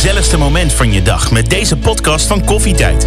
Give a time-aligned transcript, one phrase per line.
[0.00, 3.06] gezelligste moment van je dag met deze podcast van Koffietijd.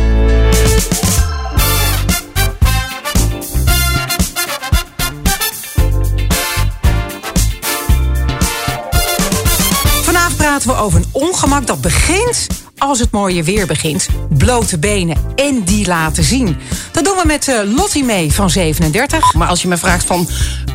[10.03, 12.47] Vandaag praten we over een ongemak dat begint
[12.77, 14.07] als het mooie weer begint.
[14.37, 16.57] Blote benen en die laten zien.
[16.91, 19.33] Dat doen we met uh, Lottie mee van 37.
[19.33, 20.27] Maar als je me vraagt van,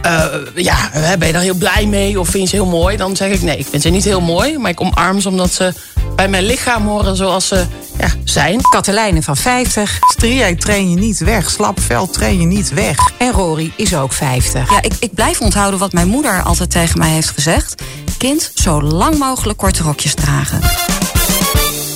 [0.07, 0.25] uh,
[0.55, 2.97] ja, ben je daar heel blij mee of vind je ze heel mooi?
[2.97, 4.59] Dan zeg ik nee, ik vind ze niet heel mooi.
[4.59, 5.73] Maar ik omarm ze omdat ze
[6.17, 7.67] bij mijn lichaam horen zoals ze
[7.99, 8.61] ja, zijn.
[8.61, 9.99] Katelijne van 50.
[10.01, 11.51] Strië train je niet weg.
[11.51, 12.99] Slap vel train je niet weg.
[13.19, 14.71] En Rory is ook 50.
[14.71, 17.83] Ja, ik, ik blijf onthouden wat mijn moeder altijd tegen mij heeft gezegd.
[18.19, 20.61] Kind, zo lang mogelijk korte rokjes dragen.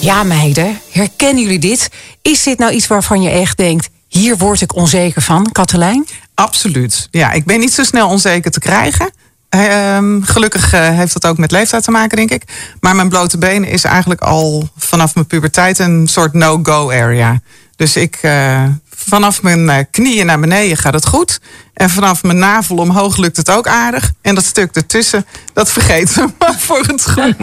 [0.00, 1.90] Ja, meiden, herkennen jullie dit?
[2.22, 3.88] Is dit nou iets waarvan je echt denkt...
[4.08, 6.06] hier word ik onzeker van, Katelijn?
[6.34, 7.08] Absoluut.
[7.10, 9.10] Ja, ik ben niet zo snel onzeker te krijgen.
[9.54, 12.42] Uh, gelukkig uh, heeft dat ook met leeftijd te maken, denk ik.
[12.80, 17.40] Maar mijn blote benen is eigenlijk al vanaf mijn puberteit een soort no-go area.
[17.76, 18.64] Dus ik, uh,
[19.06, 21.40] vanaf mijn eh, knieën naar beneden gaat het goed.
[21.74, 24.12] En vanaf mijn navel omhoog lukt het ook aardig.
[24.22, 27.38] En dat stuk ertussen, dat vergeten we maar voor het goed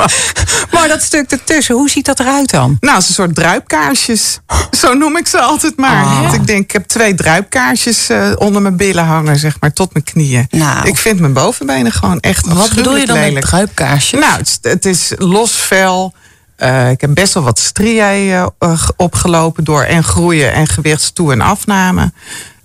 [0.72, 2.78] Maar dat stuk ertussen, hoe ziet dat eruit dan?
[2.80, 4.40] Nou, als een soort druipkaarsjes.
[4.72, 6.04] Zo noem ik ze altijd maar.
[6.04, 6.34] Ah.
[6.34, 10.06] Ik denk, ik heb twee druipkaarsjes uh, onder mijn billen hangen, zeg maar, tot mijn
[10.06, 10.48] knieën.
[10.50, 10.88] Nou.
[10.88, 13.34] Ik vind mijn bovenbenen gewoon echt Wat bedoel je dan lelijk.
[13.34, 14.20] met druipkaarsjes?
[14.20, 16.14] Nou, het, het is los vel.
[16.60, 21.42] Uh, ik heb best wel wat striën uh, opgelopen door en groeien en gewichtstoe- en
[21.42, 22.12] afname.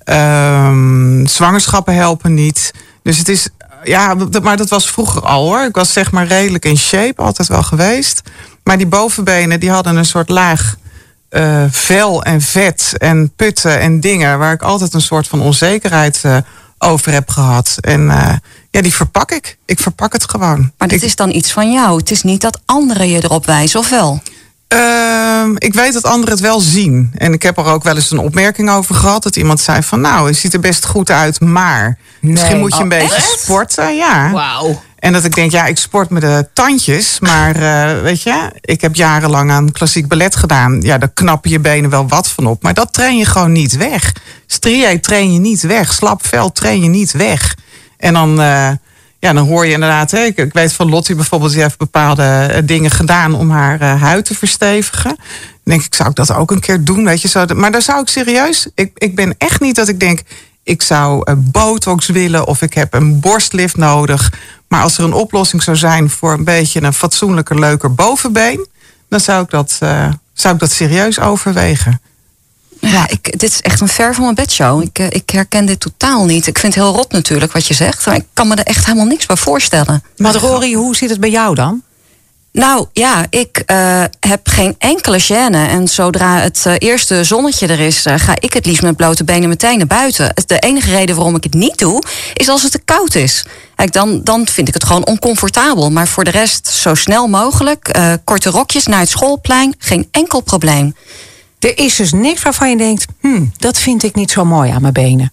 [0.05, 2.73] Um, zwangerschappen helpen niet.
[3.03, 3.49] Dus het is,
[3.85, 5.61] ja, maar dat was vroeger al hoor.
[5.61, 8.23] Ik was zeg maar redelijk in shape, altijd wel geweest.
[8.65, 10.77] Maar die bovenbenen, die hadden een soort laag
[11.31, 14.39] uh, vel en vet en putten en dingen...
[14.39, 16.23] waar ik altijd een soort van onzekerheid
[16.85, 17.77] over heb gehad.
[17.81, 18.03] En
[18.71, 19.57] ja, die verpak ik.
[19.65, 20.73] Ik verpak het gewoon.
[20.79, 21.99] Maar dit ik, is dan iets van jou.
[21.99, 24.23] Het is niet dat anderen je erop wijzen, of wel?
[24.69, 27.13] Uh, ik weet dat anderen het wel zien.
[27.17, 29.23] En ik heb er ook wel eens een opmerking over gehad.
[29.23, 31.99] Dat iemand zei van nou, je ziet er best goed uit, maar...
[32.21, 32.33] Nee.
[32.33, 33.41] Misschien moet je een oh, beetje echt?
[33.41, 33.97] sporten.
[33.97, 34.31] Ja.
[34.31, 34.83] Wauw.
[35.05, 37.21] En dat ik denk, ja, ik sport met de tandjes.
[37.21, 40.81] Maar uh, weet je, ik heb jarenlang aan klassiek ballet gedaan.
[40.81, 42.63] Ja, daar knappen je benen wel wat van op.
[42.63, 44.13] Maar dat train je gewoon niet weg.
[44.47, 45.93] Strië train je niet weg.
[45.93, 47.57] Slap vel train je niet weg.
[47.97, 48.71] En dan, uh,
[49.19, 52.63] ja, dan hoor je inderdaad, hè, ik, ik, weet van Lottie bijvoorbeeld, die heeft bepaalde
[52.65, 55.17] dingen gedaan om haar huid te verstevigen.
[55.17, 57.05] Dan denk ik, zou ik dat ook een keer doen?
[57.05, 60.23] Weet je, maar daar zou ik serieus, ik, ik ben echt niet dat ik denk,
[60.63, 64.33] ik zou botox willen of ik heb een borstlift nodig.
[64.75, 68.67] Maar als er een oplossing zou zijn voor een beetje een fatsoenlijker, leuker bovenbeen,
[69.09, 69.79] dan zou ik dat,
[70.33, 72.01] zou ik dat serieus overwegen.
[72.81, 74.83] Ja, ik, dit is echt een ver van mijn bedshow.
[74.83, 76.47] Ik, ik herken dit totaal niet.
[76.47, 78.07] Ik vind het heel rot natuurlijk wat je zegt.
[78.07, 80.03] Maar ik kan me er echt helemaal niks bij voorstellen.
[80.17, 81.83] Maar Rory, hoe zit het bij jou dan?
[82.55, 85.69] Nou ja, ik uh, heb geen enkele gêne.
[85.69, 89.25] En zodra het uh, eerste zonnetje er is, uh, ga ik het liefst met blote
[89.25, 90.33] benen meteen naar buiten.
[90.47, 92.03] De enige reden waarom ik het niet doe,
[92.35, 93.45] is als het te koud is.
[93.77, 95.91] Kijk, dan, dan vind ik het gewoon oncomfortabel.
[95.91, 97.99] Maar voor de rest zo snel mogelijk.
[98.25, 100.95] korte rokjes naar het schoolplein, geen enkel probleem.
[101.59, 104.83] Er is dus niks waarvan je denkt, hm, dat vind ik niet zo mooi aan
[104.83, 105.33] mijn benen.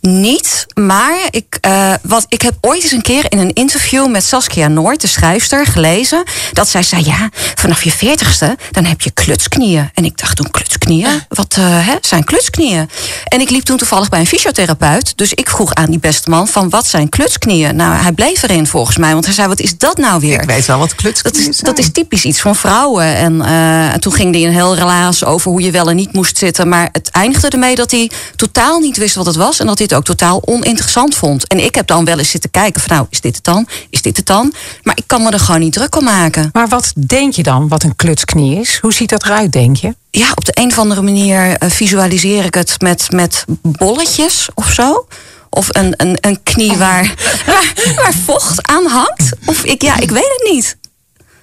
[0.00, 4.24] Niet, maar ik, uh, wat, ik heb ooit eens een keer in een interview met
[4.24, 6.22] Saskia Noord, de schrijfster, gelezen.
[6.52, 9.90] dat zij zei: Ja, vanaf je veertigste dan heb je klutsknieën.
[9.94, 11.22] En ik dacht toen: Klutsknieën?
[11.28, 12.90] Wat uh, hè, zijn klutsknieën?
[13.24, 15.12] En ik liep toen toevallig bij een fysiotherapeut.
[15.16, 17.76] Dus ik vroeg aan die beste man: van Wat zijn klutsknieën?
[17.76, 20.40] Nou, hij bleef erin volgens mij, want hij zei: Wat is dat nou weer?
[20.40, 23.16] Ik weet wel wat klutsknieën dat is, dat is typisch iets van vrouwen.
[23.16, 26.38] En uh, toen ging hij een heel relaas over hoe je wel en niet moest
[26.38, 26.68] zitten.
[26.68, 29.60] Maar het eindigde ermee dat hij totaal niet wist wat het was.
[29.60, 31.46] En dat hij het ook totaal oninteressant vond.
[31.46, 33.66] En ik heb dan wel eens zitten kijken van nou, is dit het dan?
[33.90, 34.52] Is dit het dan?
[34.82, 36.50] Maar ik kan me er gewoon niet druk om maken.
[36.52, 38.78] Maar wat denk je dan wat een klutsknie is?
[38.80, 39.94] Hoe ziet dat eruit, denk je?
[40.10, 44.72] Ja, op de een of andere manier uh, visualiseer ik het met, met bolletjes of
[44.72, 45.06] zo.
[45.50, 46.76] Of een, een, een knie oh.
[46.76, 47.14] waar,
[47.46, 49.30] waar, waar, vocht aan hangt.
[49.44, 50.76] Of ik, ja, ik weet het niet.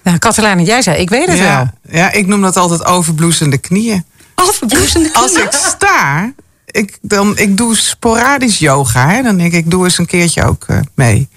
[0.02, 1.94] Nou, Katelijn, jij zei, ik weet het ja, wel.
[2.00, 4.04] Ja, ik noem dat altijd overbloesende knieën.
[4.34, 5.24] Overbloesende knieën?
[5.24, 6.32] Als ik sta,
[6.70, 9.08] ik, dan, ik doe sporadisch yoga.
[9.08, 9.22] Hè?
[9.22, 11.28] Dan denk ik, ik doe eens een keertje ook uh, mee.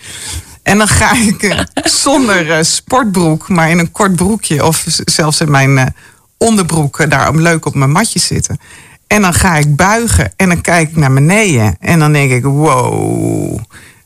[0.63, 1.59] En dan ga ik uh,
[2.03, 4.65] zonder uh, sportbroek, maar in een kort broekje...
[4.65, 5.95] of zelfs in mijn
[6.37, 8.59] onderbroek daar leuk op mijn matje zitten.
[9.07, 11.75] En dan ga ik buigen en dan kijk ik naar beneden.
[11.79, 13.59] En dan denk ik, wow.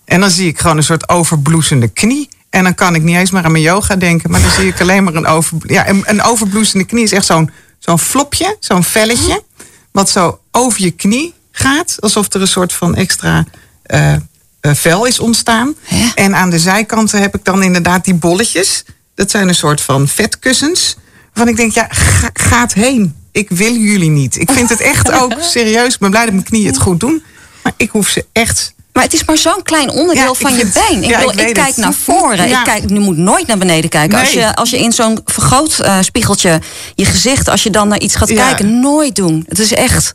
[0.05, 2.29] En dan zie ik gewoon een soort overbloesende knie.
[2.49, 4.31] En dan kan ik niet eens maar aan mijn yoga denken...
[4.31, 7.03] maar dan zie ik alleen maar een, over, ja, een, een overbloesende knie.
[7.03, 7.49] is echt zo'n
[7.79, 9.43] zo'n flopje, zo'n velletje
[9.91, 11.97] wat zo over je knie gaat.
[11.99, 13.45] Alsof er een soort van extra
[13.87, 14.15] uh,
[14.61, 15.73] vel is ontstaan.
[15.81, 16.09] Hè?
[16.15, 18.83] En aan de zijkanten heb ik dan inderdaad die bolletjes.
[19.15, 20.95] Dat zijn een soort van vetkussens.
[21.33, 23.15] Waarvan ik denk, ja, ga, gaat heen.
[23.31, 24.39] Ik wil jullie niet.
[24.39, 25.93] Ik vind het echt ook serieus.
[25.93, 27.23] Ik ben blij dat mijn knieën het goed doen.
[27.63, 30.65] Maar ik hoef ze echt Maar het is maar zo'n klein onderdeel Ja, van je
[30.65, 31.03] been.
[31.03, 31.77] Ik, ja, bedoel, ik kijk het.
[31.77, 32.47] naar voren.
[32.47, 32.59] Ja.
[32.59, 34.19] Ik kijk, je moet nooit naar beneden kijken.
[34.19, 36.61] Als, je, als je in zo'n vergrootspiegeltje
[36.95, 39.45] je gezicht, als je dan naar iets gaat kijken, nooit doen.
[39.47, 40.11] Het is echt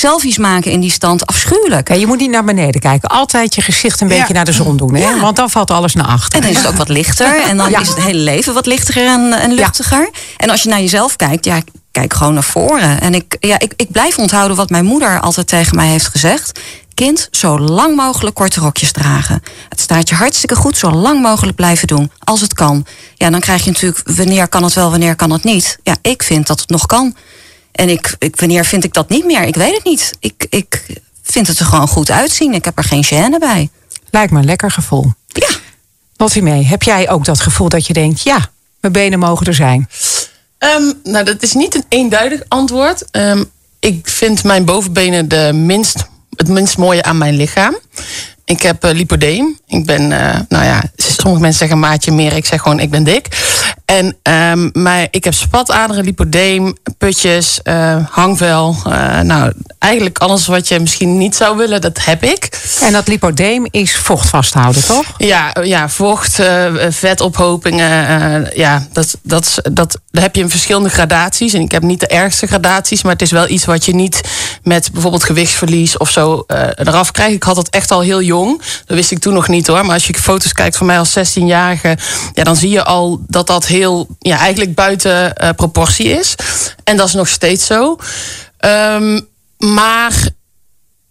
[0.00, 1.88] selfies maken in die stand afschuwelijk.
[1.88, 3.08] Ja, je moet niet naar beneden kijken.
[3.08, 4.32] Altijd je gezicht een beetje Ja.
[4.32, 4.94] naar de zon doen.
[4.94, 5.00] Hè?
[5.00, 5.20] Ja.
[5.20, 6.34] Want dan valt alles naar achter.
[6.38, 7.42] En dan is het ook wat lichter.
[7.42, 7.80] En dan Ja.
[7.80, 10.10] is het hele leven wat lichtiger en, en luchtiger.
[10.36, 11.60] En als je naar jezelf kijkt, ja,
[11.92, 13.00] kijk gewoon naar voren.
[13.00, 16.60] En ik, ja, ik, ik blijf onthouden wat mijn moeder altijd tegen mij heeft gezegd.
[16.94, 19.42] Kind, zo lang mogelijk korte rokjes dragen.
[19.68, 22.10] Het staat je hartstikke goed, zo lang mogelijk blijven doen.
[22.18, 22.86] Als het kan.
[23.14, 25.78] Ja, dan krijg je natuurlijk, wanneer kan het wel, wanneer kan het niet.
[25.82, 27.14] Ja, ik vind dat het nog kan.
[27.72, 29.42] En ik, ik, wanneer vind ik dat niet meer?
[29.42, 30.12] Ik weet het niet.
[30.20, 30.84] Ik, ik
[31.22, 32.54] vind het er gewoon goed uitzien.
[32.54, 33.70] Ik heb er geen gêne bij.
[34.10, 35.12] Lijkt me een lekker gevoel.
[35.26, 35.48] Ja.
[36.16, 36.64] Wat mee?
[36.64, 38.50] Heb jij ook dat gevoel dat je denkt, ja,
[38.80, 39.88] mijn benen mogen er zijn?
[40.58, 43.10] Ehm, nou, dat is niet een eenduidig antwoord.
[43.10, 43.44] Ehm,
[43.78, 46.06] ik vind mijn bovenbenen de minst,
[46.36, 47.78] het minst mooie aan mijn lichaam.
[48.44, 49.58] Ik heb eh, lipodeem.
[49.66, 52.32] Ik ben, eh, nou ja, sommige mensen zeggen maatje meer.
[52.32, 53.26] Ik zeg gewoon, ik ben dik.
[53.90, 58.76] En ehm, maar ik heb spataderen, lipodeem, putjes, eh, hangvel.
[58.84, 62.48] Eh, nou, eigenlijk alles wat je misschien niet zou willen, dat heb ik.
[62.82, 65.04] En dat lipodeem is vocht vasthouden, toch?
[65.18, 67.88] Ja, ja vocht, eh, vetophopingen.
[68.54, 71.52] ja, dat, dat, dat, daar heb je in verschillende gradaties.
[71.52, 74.20] En ik heb niet de ergste gradaties, maar het is wel iets wat je niet
[74.62, 76.44] met bijvoorbeeld gewichtsverlies of zo
[76.74, 77.34] eraf krijgt.
[77.34, 78.62] Ik had het echt al heel jong.
[78.86, 79.84] Dat wist ik toen nog niet hoor.
[79.84, 81.96] Maar als je foto's kijkt van mij als 16-jarige,
[82.34, 83.79] ja, dan zie je al dat dat heel,
[84.18, 86.34] ja, eigenlijk buiten eh, proportie is.
[86.84, 87.96] En dat is nog steeds zo.
[88.58, 89.20] Ehm,
[89.58, 90.28] maar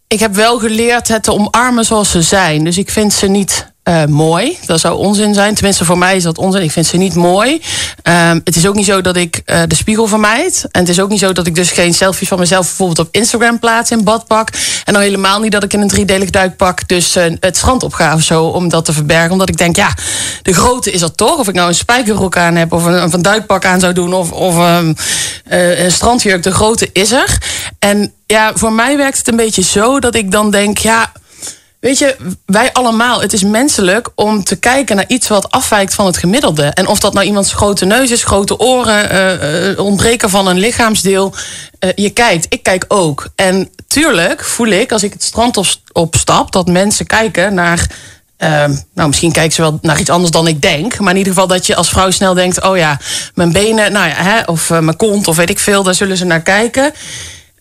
[0.08, 2.64] ik heb wel geleerd het te omarmen zoals ze zijn.
[2.64, 4.58] Dus ik vind ze niet eh, mooi.
[4.66, 5.54] Dat zou onzin zijn.
[5.54, 6.62] Tenminste, voor mij is dat onzin.
[6.62, 7.62] Ik vind ze niet mooi.
[8.02, 10.66] Ehm, het is ook niet zo dat ik eh, de spiegel vermijd.
[10.72, 13.08] En het is ook niet zo dat ik dus geen selfies van mezelf bijvoorbeeld op
[13.12, 14.50] Instagram plaats in badpak.
[14.86, 17.94] En dan helemaal niet dat ik in een driedelig duikpak dus eh, het strand op
[17.94, 19.32] ga of zo om dat te verbergen.
[19.32, 19.94] Omdat ik denk, ja,
[20.42, 21.38] de grootte is er toch.
[21.38, 24.56] Of ik nou een spijkerrok aan heb of een, duikpak aan zou doen of, of
[24.56, 24.94] ehm,
[25.46, 26.44] eh, een strandjurk.
[26.44, 27.38] De grootte is er.
[27.80, 31.12] En ja, voor mij werkt het een beetje zo dat ik dan denk, ja.
[31.80, 32.16] Weet je,
[32.46, 36.64] wij allemaal, het is menselijk om te kijken naar iets wat afwijkt van het gemiddelde.
[36.66, 40.60] En of dat nou iemands grote neus is, grote oren, eh, eh, ontbreken van een
[40.60, 41.34] lichaamsdeel.
[41.80, 43.28] eh, je kijkt, ik kijk ook.
[43.36, 47.90] En tuurlijk voel ik als ik het strand op, opstap dat mensen kijken naar.
[48.38, 51.00] ehm, nou, misschien kijken ze wel naar iets anders dan ik denk.
[51.00, 53.00] Maar in ieder geval dat je als vrouw snel denkt: oh ja,
[53.34, 56.26] mijn benen, nou ja, hè, of mijn kont, of weet ik veel, daar zullen ze
[56.26, 56.92] naar kijken.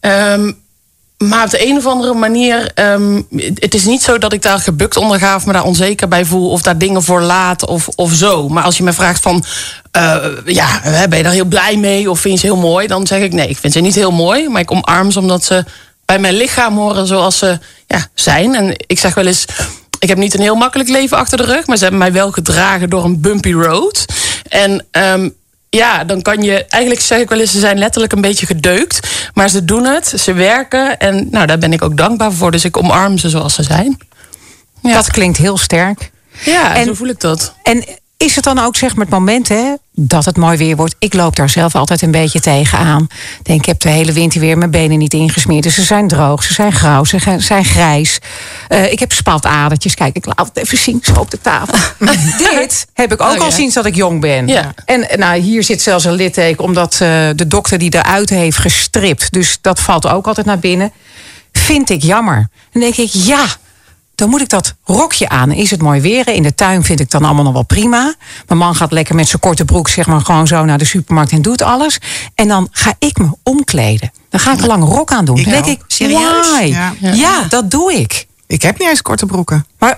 [0.01, 0.53] Ehm,
[1.19, 3.23] maar op de een of andere manier, ehm,
[3.55, 6.25] het is niet zo dat ik daar gebukt onder ga of me daar onzeker bij
[6.25, 8.49] voel of daar dingen voor laat of, of zo.
[8.49, 9.45] Maar als je me vraagt van,
[9.91, 12.87] eh, ja, ben je daar heel blij mee of vind je ze heel mooi?
[12.87, 15.45] Dan zeg ik nee, ik vind ze niet heel mooi, maar ik omarm ze omdat
[15.45, 15.65] ze
[16.05, 18.55] bij mijn lichaam horen zoals ze ja, zijn.
[18.55, 19.45] En ik zeg wel eens,
[19.99, 22.31] ik heb niet een heel makkelijk leven achter de rug, maar ze hebben mij wel
[22.31, 24.05] gedragen door een bumpy road.
[24.49, 25.29] En ehm,
[25.71, 26.65] ja, dan kan je.
[26.67, 29.09] Eigenlijk zeg ik wel eens, ze zijn letterlijk een beetje gedeukt.
[29.35, 30.99] Maar ze doen het, ze werken.
[30.99, 32.51] En nou, daar ben ik ook dankbaar voor.
[32.51, 33.99] Dus ik omarm ze zoals ze zijn.
[34.83, 36.11] Ja, Dat klinkt heel sterk.
[36.45, 37.55] ja en- zo voel ik dat.
[37.63, 37.85] En
[38.17, 40.95] is het dan ook zeg maar het moment hè, dat het mooi weer wordt?
[40.99, 43.03] Ik loop daar zelf altijd een beetje tegenaan.
[43.39, 45.63] Ik Denk, ik heb de hele winter weer mijn benen niet ingesmeerd.
[45.63, 48.19] Dus ze zijn droog, ze zijn grauw, ze zijn grijs.
[48.69, 49.95] Eh, ik heb spatadertjes.
[49.95, 51.79] Kijk, ik laat het even zien, zo op de tafel.
[52.39, 53.51] Dit heb ik ook Oh, al ja.
[53.51, 54.47] sinds dat ik jong ben.
[54.47, 54.75] Ja.
[54.85, 56.99] En nou, hier zit zelfs een litteken, omdat eh,
[57.35, 59.33] de dokter die eruit heeft gestript.
[59.33, 60.93] Dus dat valt ook altijd naar binnen.
[61.53, 62.49] Vind ik jammer.
[62.73, 63.45] Dan denk ik, ja,
[64.19, 65.53] dan moet ik dat rokje aan.
[65.53, 66.29] Is het mooi weer?
[66.29, 68.15] In de tuin vind ik dan allemaal nog wel prima.
[68.47, 71.33] Mijn man gaat lekker met zijn korte broek, zeg maar, gewoon zo naar de supermarkt
[71.33, 71.99] en doet alles.
[72.35, 74.13] En dan ga ik me omkleden.
[74.29, 75.37] Dan ga ik een lange rok aan doen.
[75.37, 76.59] Ik Dan denk ik, Serieus?
[76.69, 76.95] Ja.
[77.01, 77.45] Ja.
[77.49, 78.27] dat doe ik.
[78.47, 79.67] Ik heb niet eens korte broeken.
[79.79, 79.97] Maar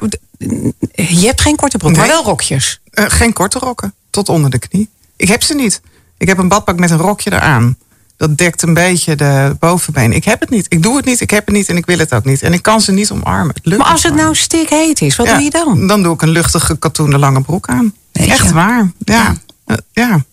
[0.93, 2.81] je hebt geen korte broek, maar wel rokjes.
[2.91, 3.95] Eh, geen korte rokken.
[4.11, 4.89] Tot onder de knie.
[5.17, 5.81] Ik heb ze niet.
[6.19, 7.77] Ik heb een badpak met een rokje eraan.
[8.21, 10.13] Dat dekt een beetje de bovenbeen.
[10.13, 10.67] Ik heb het niet.
[10.69, 11.21] Ik doe het niet.
[11.21, 11.69] Ik heb het niet.
[11.69, 12.43] En ik wil het ook niet.
[12.43, 13.55] En ik kan ze niet omarmen.
[13.55, 15.87] Het lukt Maar als het nou stikheet is, wat Ja, doe je dan?
[15.87, 17.95] Dan doe ik een luchtige katoenen lange broek aan.
[18.13, 18.33] Weet je.
[18.33, 18.93] Echt waar.
[18.99, 19.37] Ja.
[19.67, 20.25] Eh, ja.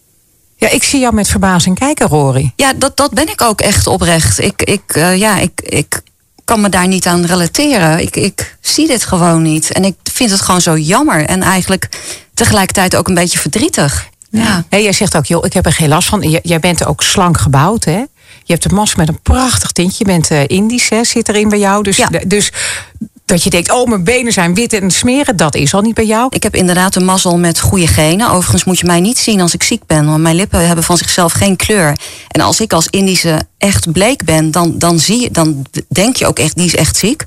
[0.55, 2.53] Ja, ik zie jou met verbazing kijken, Rory.
[2.55, 4.39] Ja, dat, dat ben ik ook echt oprecht.
[4.39, 6.01] Ik, ik, eh, ja, ik, ik
[6.45, 7.99] kan me daar niet aan relateren.
[7.99, 9.71] Ik, ik zie dit gewoon niet.
[9.71, 11.25] En ik vind het gewoon zo jammer.
[11.25, 11.89] En eigenlijk
[12.33, 14.09] tegelijkertijd ook een beetje verdrietig.
[14.29, 14.63] Ja.
[14.69, 16.39] Jij zegt ook, joh, ik heb er geen last van.
[16.43, 18.03] Jij bent ook slank gebouwd, hè?
[18.43, 19.95] Je hebt een mas met een prachtig tintje.
[19.97, 21.03] Je bent eh, Indisch, hè?
[21.03, 21.83] Zit erin bij jou.
[21.83, 22.09] Dus, Ja.
[22.27, 22.51] dus
[23.25, 25.35] dat je denkt, oh, mijn benen zijn wit en smeren.
[25.35, 26.27] Dat is al niet bij jou.
[26.29, 28.29] Ik heb inderdaad een mazzel met goede genen.
[28.29, 30.05] Overigens moet je mij niet zien als ik ziek ben.
[30.05, 31.97] Want mijn lippen hebben van zichzelf geen kleur.
[32.27, 36.27] En als ik als Indische echt bleek ben, dan, dan, zie je, dan denk je
[36.27, 37.25] ook echt, die is echt ziek.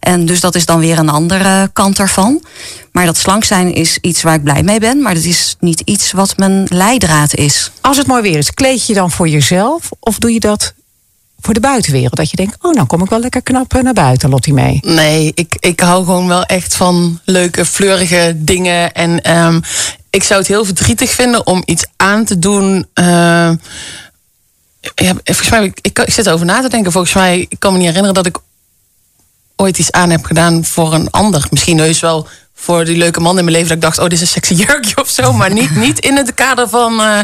[0.00, 2.44] En dus dat is dan weer een andere kant ervan.
[2.92, 5.02] Maar dat slank zijn is iets waar ik blij mee ben.
[5.02, 7.70] Maar dat is niet iets wat mijn leidraad is.
[7.80, 9.88] Als het mooi weer is, kleed je dan voor jezelf?
[10.00, 10.74] Of doe je dat
[11.40, 12.16] voor de buitenwereld?
[12.16, 14.78] Dat je denkt, oh, nou kom ik wel lekker knap eh, naar buiten, Lottie mee.
[14.82, 18.92] Nee, ik, ik hou gewoon wel echt van leuke, fleurige dingen.
[18.92, 19.60] En ehm,
[20.10, 22.86] ik zou het heel verdrietig vinden om iets aan te doen.
[22.94, 23.06] Uh,
[24.94, 26.92] ja, volgens mij, ik, ik, ik zit erover na te denken.
[26.92, 28.38] Volgens mij, ik kan me niet herinneren dat ik
[29.60, 31.46] ooit iets aan heb gedaan voor een ander.
[31.50, 34.12] Misschien heus wel voor die leuke man in mijn leven dat ik dacht, oh, dit
[34.12, 35.32] is een sexy jurkje of zo.
[35.32, 36.92] Maar niet, niet in het kader van.
[36.92, 37.14] Uh,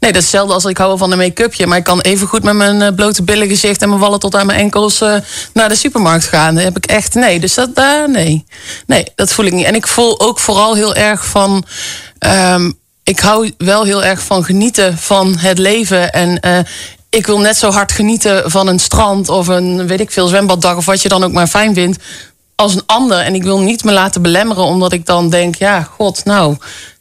[0.00, 1.66] nee, dat is hetzelfde als ik hou van een make-upje.
[1.66, 4.34] Maar ik kan even goed met mijn uh, blote billen gezicht en mijn wallen tot
[4.34, 5.16] aan mijn enkels uh,
[5.52, 6.54] naar de supermarkt gaan.
[6.54, 7.14] Dat heb ik echt.
[7.14, 7.70] Nee, dus dat.
[8.06, 8.44] nee.
[8.86, 9.66] Nee, dat voel ik niet.
[9.66, 11.64] En ik voel ook vooral heel erg van.
[12.18, 16.12] Um, ik hou wel heel erg van genieten van het leven.
[16.12, 16.40] En
[17.10, 20.76] ik wil net zo hard genieten van een strand of een weet ik veel zwembaddag
[20.76, 21.98] of wat je dan ook maar fijn vindt
[22.54, 23.18] als een ander.
[23.18, 26.56] En ik wil niet me laten belemmeren omdat ik dan denk, ja, god, nou,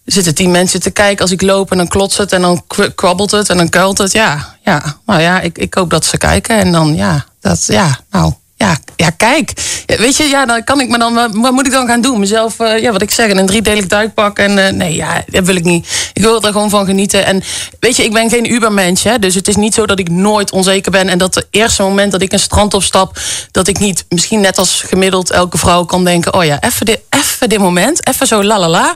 [0.06, 2.64] zitten tien mensen te kijken als ik loop en dan klotst het en dan
[2.96, 4.12] krabbelt het en dan kuilt het.
[4.12, 8.00] Ja, ja, nou ja, ik, ik hoop dat ze kijken en dan ja, dat, ja,
[8.12, 9.54] nou, ja, ja, kijk.
[9.86, 11.14] Weet je, ja, dan kan ik me dan.
[11.42, 12.20] Wat moet ik dan gaan doen?
[12.20, 14.40] Mezelf, uh, ja, wat ik zeg, een driedelig duikpak.
[14.40, 16.10] En uh, nee, ja, dat wil ik niet.
[16.14, 17.26] Ik wil er gewoon van genieten.
[17.26, 17.44] En
[17.80, 19.04] weet je, ik ben geen ubermensch.
[19.04, 21.10] Hè, dus het is niet zo dat ik nooit onzeker ben.
[21.10, 23.20] En dat het eerste moment dat ik een strand opstap,
[23.52, 27.00] dat ik niet, misschien net als gemiddeld elke vrouw kan denken: oh ja, even dit,
[27.10, 28.94] even dit moment, even zo la la la.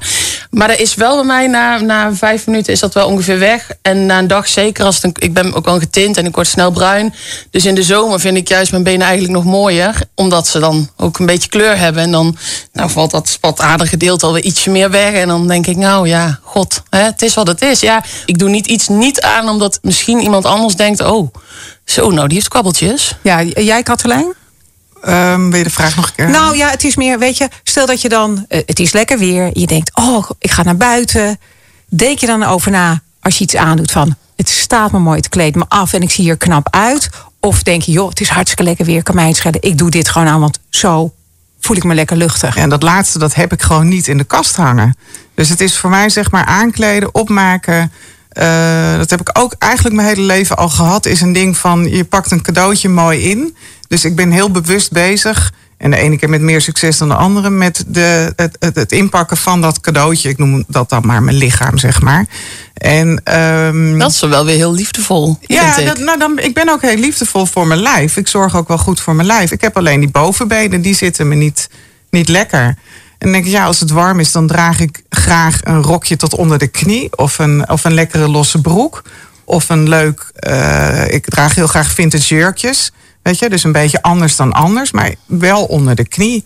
[0.49, 3.69] Maar er is wel bij mij na, na vijf minuten is dat wel ongeveer weg.
[3.81, 6.71] En na een dag zeker, als ik ben ook al getint en ik word snel
[6.71, 7.13] bruin.
[7.49, 10.01] Dus in de zomer vind ik juist mijn benen eigenlijk nog mooier.
[10.15, 12.03] Omdat ze dan ook een beetje kleur hebben.
[12.03, 12.37] En dan
[12.73, 15.13] nou, valt dat spatader gedeelte alweer ietsje meer weg.
[15.13, 17.79] En dan denk ik, nou ja, god, hè, het is wat het is.
[17.79, 21.01] Ja, ik doe niet iets niet aan omdat misschien iemand anders denkt...
[21.01, 21.33] oh,
[21.85, 23.15] zo, nou, die heeft kwabbeltjes.
[23.21, 24.33] Ja, jij Katelijn?
[25.07, 26.29] Um, wil je de vraag nog een keer?
[26.29, 29.17] Nou ja, het is meer, weet je, stel dat je dan, uh, het is lekker
[29.17, 31.39] weer, je denkt, oh, ik ga naar buiten.
[31.89, 35.29] Denk je dan over na als je iets aandoet van, het staat me mooi, het
[35.29, 37.09] kleedt me af en ik zie hier knap uit?
[37.45, 39.57] Of denk je, joh, het is hartstikke lekker weer, kan mij het.
[39.59, 41.13] Ik doe dit gewoon aan, want zo
[41.59, 42.55] voel ik me lekker luchtig.
[42.55, 44.97] En dat laatste, dat heb ik gewoon niet in de kast hangen.
[45.35, 47.91] Dus het is voor mij zeg maar aankleden, opmaken.
[48.33, 51.05] Uh, dat heb ik ook eigenlijk mijn hele leven al gehad.
[51.05, 53.55] Is een ding van je pakt een cadeautje mooi in.
[53.87, 55.51] Dus ik ben heel bewust bezig.
[55.83, 57.49] En de ene keer met meer succes dan de andere.
[57.49, 60.29] Met de, het, het, het inpakken van dat cadeautje.
[60.29, 62.25] Ik noem dat dan maar mijn lichaam, zeg maar.
[62.73, 65.37] En, um, dat is wel weer heel liefdevol.
[65.41, 65.85] Ja, ik.
[65.85, 68.17] Dat, nou, dan, ik ben ook heel liefdevol voor mijn lijf.
[68.17, 69.51] Ik zorg ook wel goed voor mijn lijf.
[69.51, 71.69] Ik heb alleen die bovenbenen, die zitten me niet,
[72.09, 72.63] niet lekker.
[72.63, 72.75] En
[73.17, 76.35] dan denk ik, ja, als het warm is, dan draag ik graag een rokje tot
[76.35, 77.17] onder de knie.
[77.17, 79.03] Of een, of een lekkere losse broek.
[79.43, 82.91] Of een leuk, uh, ik draag heel graag vintage jurkjes.
[83.23, 86.45] Weet je, dus een beetje anders dan anders, maar wel onder de knie.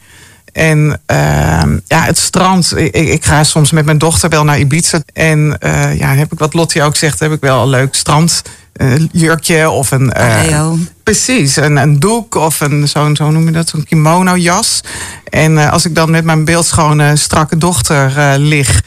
[0.58, 2.78] En uh, ja, het strand.
[2.78, 5.02] Ik, ik, ga soms met mijn dochter wel naar Ibiza.
[5.14, 9.58] En uh, ja, heb ik wat Lottie ook zegt, heb ik wel een leuk strandjurkje
[9.58, 10.14] uh, of een.
[10.18, 10.72] Uh,
[11.04, 14.82] precies, een, een doek of een zo'n, zo noem je dat, zo'n kimono jas.
[15.30, 18.84] En als ik dan met mijn beeldschone, strakke dochter lig.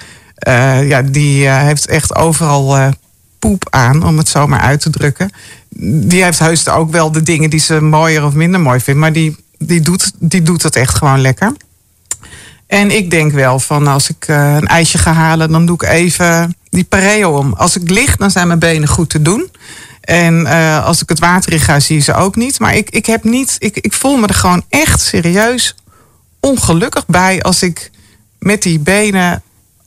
[0.83, 2.93] ja, die heeft echt overal
[3.41, 5.31] poep aan, om het zo maar uit te drukken.
[6.09, 9.01] Die heeft heus ook wel de dingen die ze mooier of minder mooi vindt.
[9.01, 11.53] Maar die, die, doet, die doet het echt gewoon lekker.
[12.67, 15.83] En ik denk wel van als ik uh, een ijsje ga halen, dan doe ik
[15.83, 17.53] even die pareo om.
[17.53, 19.51] Als ik lig, dan zijn mijn benen goed te doen.
[20.01, 22.59] En uh, als ik het water in ga, zie je ze ook niet.
[22.59, 25.75] Maar ik, ik heb niet, ik, ik voel me er gewoon echt serieus
[26.41, 27.91] ongelukkig bij als ik
[28.39, 29.39] met die benen eh,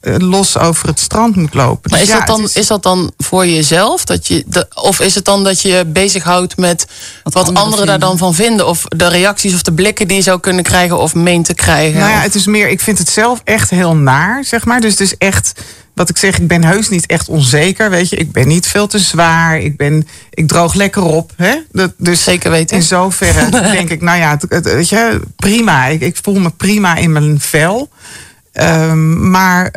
[0.04, 1.92] los over het strand moet lopen.
[1.92, 2.56] Maar is, dus ja, dat dan, is...
[2.56, 2.68] is...
[2.68, 4.06] dat dan voor jezelf?
[4.06, 6.86] Dat je de, of is het dan dat je bezighoudt met
[7.24, 8.68] wat, wat anderen, anderen daar dan van vinden?
[8.68, 12.00] Of de reacties of de blikken die je zou kunnen krijgen of meent te krijgen?
[12.00, 14.82] Nou ja, het is meer, ik vind het zelf echt heel naar, zeg maar.
[14.82, 15.54] Dus het is echt
[15.94, 17.90] wat ik zeg, ik ben heus niet echt onzeker.
[17.90, 19.60] Weet je, ik ben niet veel te zwaar.
[19.60, 21.32] Ik, ben, ik droog lekker op.
[21.36, 21.56] Hè?
[21.72, 22.78] Dat, dus Zeker weten.
[22.78, 25.86] In zoverre denk ik, nou ja, het, het, weet je, prima.
[25.86, 27.90] Ik, ik voel me prima in mijn vel.
[28.54, 29.74] Um, maar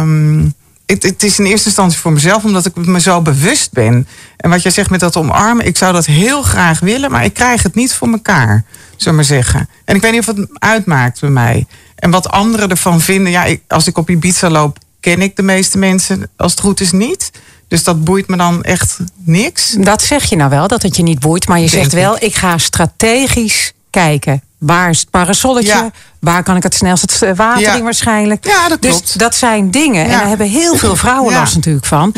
[0.00, 0.54] um,
[0.86, 4.08] het, het, is in eerste instantie voor mezelf, omdat ik me zo bewust ben.
[4.36, 7.34] En wat jij zegt met dat omarmen, ik zou dat heel graag willen, maar ik
[7.34, 8.64] krijg het niet voor elkaar,
[8.96, 9.68] zullen maar zeggen.
[9.84, 11.66] En ik weet niet of het uitmaakt bij mij.
[11.94, 15.42] En wat anderen ervan vinden, ja, ik, als ik op Ibiza loop, ken ik de
[15.42, 17.30] meeste mensen, als het goed is, niet.
[17.68, 19.76] Dus dat boeit me dan echt niks.
[19.78, 21.48] Dat zeg je nou wel, dat het je niet boeit.
[21.48, 25.72] Maar je zegt wel, ik ga strategisch kijken Waar is het parasolletje?
[25.72, 25.90] Ja.
[26.20, 27.74] Waar kan ik het snelst het eh, water Ja.
[27.74, 28.46] in waarschijnlijk?
[28.46, 29.18] Ja, dat dus klopt.
[29.18, 30.04] dat zijn dingen.
[30.04, 32.14] En daar hebben heel veel vrouwen last natuurlijk van.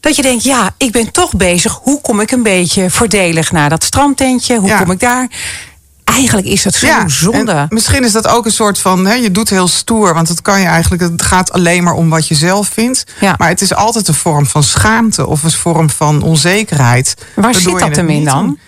[0.00, 1.78] Dat je denkt, ja, ik ben toch bezig.
[1.82, 4.58] Hoe kom ik een beetje voordelig naar dat strandtentje?
[4.58, 5.28] Hoe kom ik daar?
[6.04, 7.52] Eigenlijk is dat zo zonde.
[7.52, 10.42] en misschien is dat ook een soort van, hè, je doet heel stoer, want het
[10.42, 13.04] kan je eigenlijk, het gaat alleen maar om wat je zelf vindt.
[13.20, 13.34] Ja.
[13.38, 17.14] Maar het is altijd een vorm van schaamte of een vorm van onzekerheid.
[17.34, 18.58] Waar zit dat hem in dan?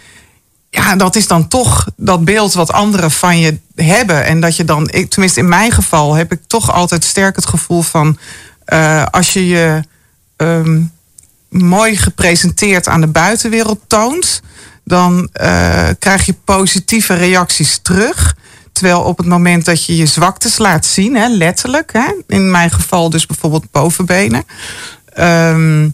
[0.74, 4.24] Ja, dat is dan toch dat beeld wat anderen van je hebben.
[4.24, 7.46] En dat je dan, ik, tenminste in mijn geval, heb ik toch altijd sterk het
[7.46, 8.18] gevoel van
[8.64, 9.82] eh, als je je
[10.36, 10.82] ehm,
[11.48, 14.42] mooi gepresenteerd aan de buitenwereld toont,
[14.84, 18.36] dan eh, krijg je positieve reacties terug.
[18.72, 22.70] Terwijl op het moment dat je je zwaktes laat zien, hè, letterlijk, hè, in mijn
[22.70, 24.44] geval dus bijvoorbeeld bovenbenen.
[25.12, 25.88] ehm,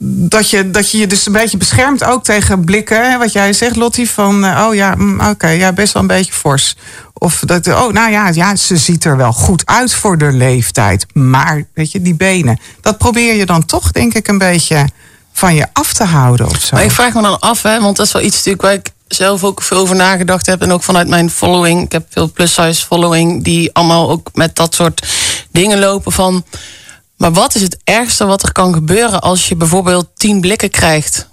[0.00, 3.10] dat je, dat je je dus een beetje beschermt ook tegen blikken.
[3.10, 6.08] Hè, wat jij zegt, Lottie, van eh, oh ja, mm, oké, ja, best wel een
[6.08, 6.76] beetje fors.
[7.12, 11.06] Of dat, oh nou ja, ja, ze ziet er wel goed uit voor de leeftijd.
[11.12, 12.60] Maar, weet je, die benen.
[12.80, 14.88] Dat probeer je dan toch, denk ik, een beetje
[15.32, 16.76] van je af te houden of zo.
[16.76, 18.90] Maar ik vraag me dan af, hè, want dat is wel iets natuurlijk waar ik
[19.08, 20.62] zelf ook veel over nagedacht heb.
[20.62, 21.82] En ook vanuit mijn following.
[21.82, 25.06] Ik heb veel plus-size following die allemaal ook met dat soort
[25.50, 26.44] dingen lopen van.
[27.18, 31.28] Maar wat is het ergste wat er kan gebeuren als je bijvoorbeeld tien blikken krijgt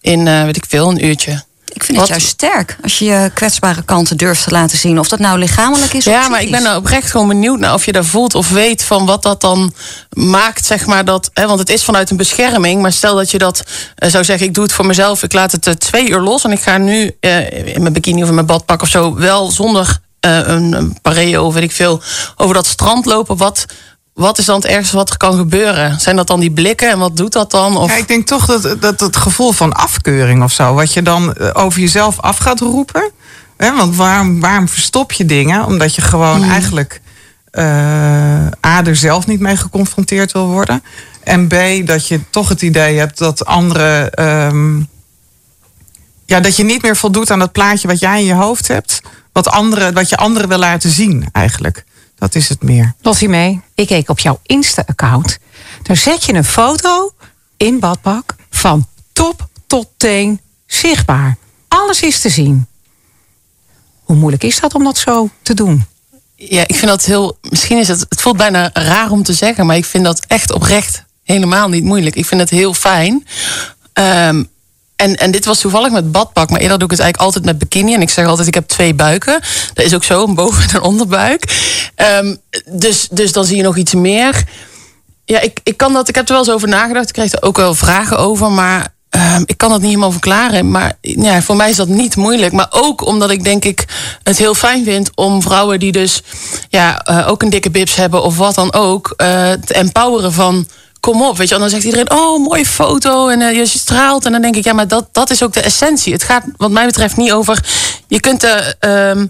[0.00, 1.44] in, eh, weet ik veel, een uurtje?
[1.72, 4.98] Ik vind Wat- het juist sterk als je je kwetsbare kanten durft te laten zien.
[4.98, 7.74] Of dat nou lichamelijk is of Ja, maar ik ben nou oprecht gewoon benieuwd naar
[7.74, 9.74] of je daar voelt of weet van wat dat dan
[10.10, 11.30] maakt, zeg maar dat.
[11.32, 12.82] Hè, want het is vanuit een bescherming.
[12.82, 13.62] Maar stel dat je dat
[13.94, 16.44] eh, zou zeggen, ik doe het voor mezelf, ik laat het eh, twee uur los
[16.44, 19.50] en ik ga nu eh, in mijn bikini of in mijn badpak of zo wel
[19.50, 22.02] zonder een, een pareo of weet ik veel
[22.36, 23.36] over dat strand lopen.
[23.36, 23.64] Wat,
[24.16, 26.00] wat is dan het ergste wat er kan gebeuren?
[26.00, 27.76] Zijn dat dan die blikken en wat doet dat dan?
[27.76, 27.90] Of...
[27.90, 31.34] Ja, ik denk toch dat, dat het gevoel van afkeuring of zo, wat je dan
[31.34, 33.10] eh, over jezelf af gaat roepen.
[33.56, 35.64] Hè, want waarom, waarom verstop je dingen?
[35.64, 36.50] Omdat je gewoon Mm.
[36.50, 37.00] eigenlijk
[37.50, 37.64] eh,
[38.66, 40.82] A, er zelf niet mee geconfronteerd wil worden.
[41.22, 41.54] En B,
[41.86, 44.12] dat je toch het idee hebt dat anderen.
[44.14, 44.78] ehm,
[46.26, 49.00] ja, dat je niet meer voldoet aan dat plaatje wat jij in je hoofd hebt.
[49.32, 51.84] Wat, anderen, wat je anderen wil laten zien, eigenlijk.
[52.18, 52.94] Dat is het meer.
[53.00, 55.38] Lottie mee, ik keek op jouw Insta-account.
[55.82, 57.12] Daar zet je een foto
[57.56, 61.36] in badpak van top tot teen zichtbaar.
[61.68, 62.66] Alles is te zien.
[64.02, 65.84] Hoe moeilijk is dat om dat zo te doen?
[66.34, 67.38] Ja, ik vind dat heel.
[67.42, 68.06] Misschien is het.
[68.08, 71.84] Het voelt bijna raar om te zeggen, maar ik vind dat echt oprecht helemaal niet
[71.84, 72.16] moeilijk.
[72.16, 73.26] Ik vind het heel fijn.
[73.92, 74.44] Ehm,
[74.96, 77.58] en, en dit was toevallig met badpak, maar eerder doe ik het eigenlijk altijd met
[77.58, 77.94] bikini.
[77.94, 79.40] En ik zeg altijd, ik heb twee buiken.
[79.74, 81.44] Dat is ook zo, een boven- en onderbuik.
[81.94, 82.34] Ehm,
[82.70, 84.44] dus, dus dan zie je nog iets meer.
[85.24, 86.08] Ja, ik, ik kan dat.
[86.08, 87.08] Ik heb er wel eens over nagedacht.
[87.08, 90.70] Ik kreeg er ook wel vragen over, maar ehm, ik kan dat niet helemaal verklaren.
[90.70, 92.52] Maar ja, voor mij is dat niet moeilijk.
[92.52, 93.84] Maar ook omdat ik denk ik
[94.22, 96.22] het heel fijn vind om vrouwen die dus
[96.68, 100.66] ja, eh, ook een dikke bibs hebben of wat dan ook, eh, te empoweren van.
[101.06, 101.54] Kom op, weet je.
[101.54, 104.24] En dan zegt iedereen, oh, mooie foto en eh, je straalt.
[104.24, 106.12] En dan denk ik, ja, maar dat, dat is ook de essentie.
[106.12, 107.64] Het gaat wat mij betreft niet over...
[108.08, 108.44] Je kunt...
[108.44, 109.26] eh, ehm,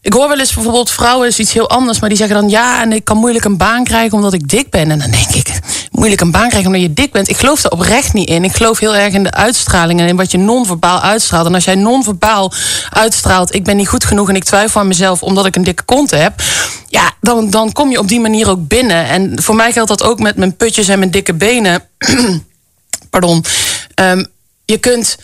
[0.00, 2.82] ik hoor wel eens bijvoorbeeld vrouwen is iets heel anders, maar die zeggen dan ja,
[2.82, 4.90] en ik kan moeilijk een baan krijgen omdat ik dik ben.
[4.90, 5.60] En dan denk ik,
[6.00, 7.28] moeilijk een baan krijgen omdat je dik bent.
[7.28, 8.44] Ik geloof daar oprecht niet in.
[8.44, 11.46] Ik geloof heel erg in de uitstraling en in wat je non-verbaal uitstraalt.
[11.46, 12.52] En als jij non-verbaal
[12.90, 15.82] uitstraalt, ik ben niet goed genoeg en ik twijfel aan mezelf omdat ik een dikke
[15.82, 16.42] kont heb.
[16.88, 19.08] Ja, dan, dan kom je op die manier ook binnen.
[19.08, 21.82] En voor mij geldt dat ook met mijn putjes en mijn dikke benen.
[23.10, 23.44] Pardon.
[23.94, 24.24] Ehm,
[24.64, 25.16] je kunt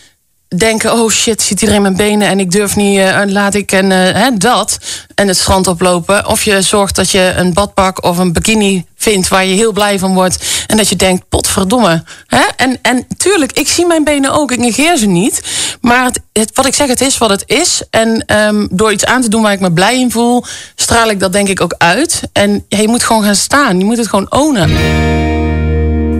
[0.56, 4.14] denken, oh shit, ziet iedereen mijn benen en ik durf niet, eh, laat ik en
[4.14, 4.78] eh, dat
[5.14, 6.26] en het strand oplopen.
[6.26, 8.84] Of je zorgt dat je een badpak of een bikini
[9.28, 12.04] waar je heel blij van wordt en dat je denkt, potverdomme.
[12.26, 12.42] Hè?
[12.56, 15.40] En, en tuurlijk, ik zie mijn benen ook, ik negeer ze niet.
[15.80, 17.82] Maar het, wat ik zeg, het is wat het is.
[17.90, 21.20] En ehm, door iets aan te doen waar ik me blij in voel, straal ik
[21.20, 22.20] dat denk ik ook uit.
[22.32, 24.68] En je moet gewoon gaan staan, je moet het gewoon ownen.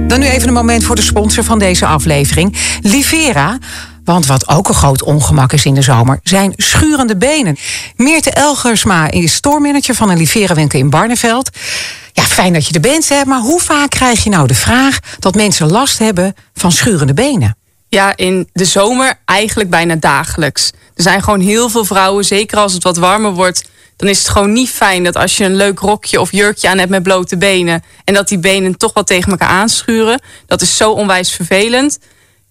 [0.08, 2.56] Dan nu even een moment voor de sponsor van deze aflevering.
[2.82, 3.58] Livera.
[4.06, 7.56] Want wat ook een groot ongemak is in de zomer, zijn schurende benen.
[7.96, 11.50] Meerte Elgersma is stoormanager van een Livera winkel in Barneveld.
[12.12, 14.98] Ja, fijn dat je er bent, hè, maar hoe vaak krijg je nou de vraag
[15.18, 17.56] dat mensen last hebben van schurende benen?
[17.88, 20.72] Ja, in de zomer eigenlijk bijna dagelijks.
[20.94, 23.64] Er zijn gewoon heel veel vrouwen, zeker als het wat warmer wordt.
[23.96, 26.78] Dan is het gewoon niet fijn dat als je een leuk rokje of jurkje aan
[26.78, 27.82] hebt met blote benen.
[28.04, 30.20] en dat die benen toch wat tegen elkaar aanschuren.
[30.46, 31.98] Dat is zo onwijs vervelend.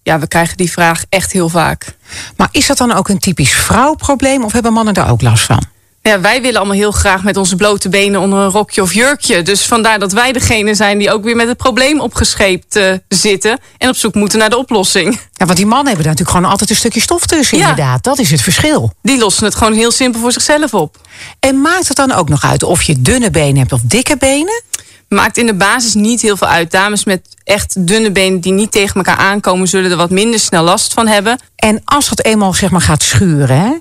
[0.06, 1.96] Ja, we krijgen die vraag echt heel vaak.
[2.36, 5.62] Maar is dat dan ook een typisch vrouwprobleem of hebben mannen daar ook last van?
[6.02, 9.42] Ja, wij willen allemaal heel graag met onze blote benen onder een rokje of jurkje.
[9.42, 13.58] Dus vandaar dat wij degene zijn die ook weer met het probleem opgescheept uh, zitten.
[13.78, 15.20] En op zoek moeten naar de oplossing.
[15.32, 17.68] Ja, want die mannen hebben daar natuurlijk gewoon altijd een stukje stof tussen, Ja.
[17.68, 18.02] inderdaad.
[18.04, 18.92] Dat is het verschil.
[19.02, 20.96] Die lossen het gewoon heel simpel voor zichzelf op.
[21.40, 24.62] En maakt het dan ook nog uit of je dunne benen hebt of dikke benen?
[25.08, 26.70] Maakt in de basis niet heel veel uit.
[26.70, 30.64] Dames met echt dunne benen die niet tegen elkaar aankomen, zullen er wat minder snel
[30.64, 31.38] last van hebben.
[31.56, 33.72] En als dat eenmaal zeg maar gaat schuren, hè,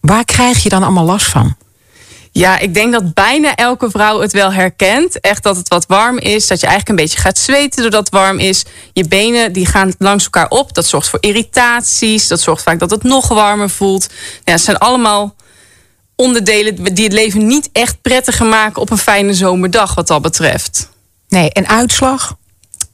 [0.00, 1.56] waar krijg je dan allemaal last van?
[2.36, 5.20] Ja, ik denk dat bijna elke vrouw het wel herkent.
[5.20, 6.46] Echt dat het wat warm is.
[6.46, 8.64] Dat je eigenlijk een beetje gaat zweten doordat het warm is.
[8.92, 10.74] Je benen die gaan langs elkaar op.
[10.74, 12.28] Dat zorgt voor irritaties.
[12.28, 14.06] Dat zorgt vaak dat het nog warmer voelt.
[14.44, 15.34] Ja, het zijn allemaal
[16.16, 20.88] onderdelen die het leven niet echt prettiger maken op een fijne zomerdag wat dat betreft.
[21.28, 22.36] Nee, en uitslag?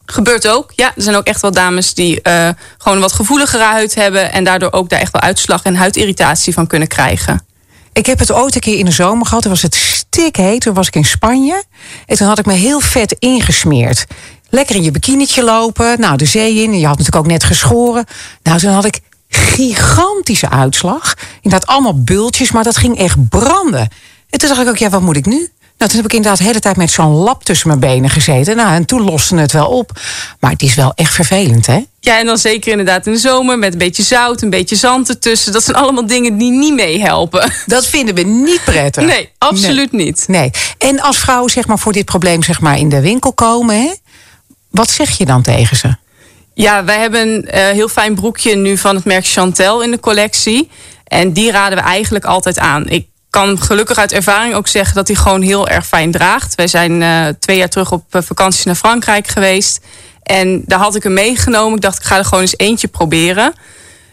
[0.07, 0.73] Gebeurt ook.
[0.77, 4.33] Ja, er zijn ook echt wel dames die eh, gewoon wat gevoeligere huid hebben.
[4.33, 7.47] En daardoor ook daar echt wel uitslag en huidirritatie van kunnen krijgen.
[7.93, 9.43] Ik heb het ooit een keer in de zomer gehad.
[9.43, 10.61] Toen was het stikheet.
[10.61, 11.65] Toen was ik in Spanje.
[12.07, 14.07] En toen had ik me heel vet ingesmeerd.
[14.49, 16.01] Lekker in je bikinietje lopen.
[16.01, 16.79] Nou, de zee in.
[16.79, 18.05] Je had natuurlijk ook net geschoren.
[18.43, 19.01] Nou, toen had ik
[19.55, 21.15] gigantische uitslag.
[21.41, 22.53] Inderdaad, allemaal bultjes.
[22.53, 23.89] Maar dat ging echt branden.
[24.31, 25.51] En toen dacht ik ook, ja, wat moet ik nu?
[25.83, 28.57] Nou, toen heb ik inderdaad de hele tijd met zo'n lap tussen mijn benen gezeten.
[28.57, 30.01] Nou, en toen loste het wel op.
[30.41, 31.85] Maar het is wel echt vervelend, hè?
[32.01, 35.09] Ja, en dan zeker inderdaad in de zomer met een beetje zout, een beetje zand
[35.09, 35.53] ertussen.
[35.53, 37.53] Dat zijn allemaal dingen die niet meehelpen.
[37.67, 39.05] Dat vinden we niet prettig.
[39.05, 40.25] Nee, absoluut niet.
[40.29, 40.51] Nee.
[40.79, 43.93] En als vrouwen zeg maar, voor dit probleem zeg maar, in de winkel komen, hè,
[44.71, 45.97] wat zeg je dan tegen ze?
[46.63, 50.01] Ja, wij hebben een eh, heel fijn broekje nu van het merk Chantel in de
[50.01, 50.71] collectie.
[51.05, 52.89] En die raden we eigenlijk altijd aan.
[52.89, 56.55] Ik kan gelukkig uit ervaring ook zeggen dat hij gewoon heel erg fijn draagt.
[56.55, 59.81] Wij zijn eh, twee jaar terug op eh, vakantie naar Frankrijk geweest.
[60.23, 61.75] En daar had ik hem meegenomen.
[61.75, 63.53] Ik dacht, ik ga er gewoon eens eentje proberen.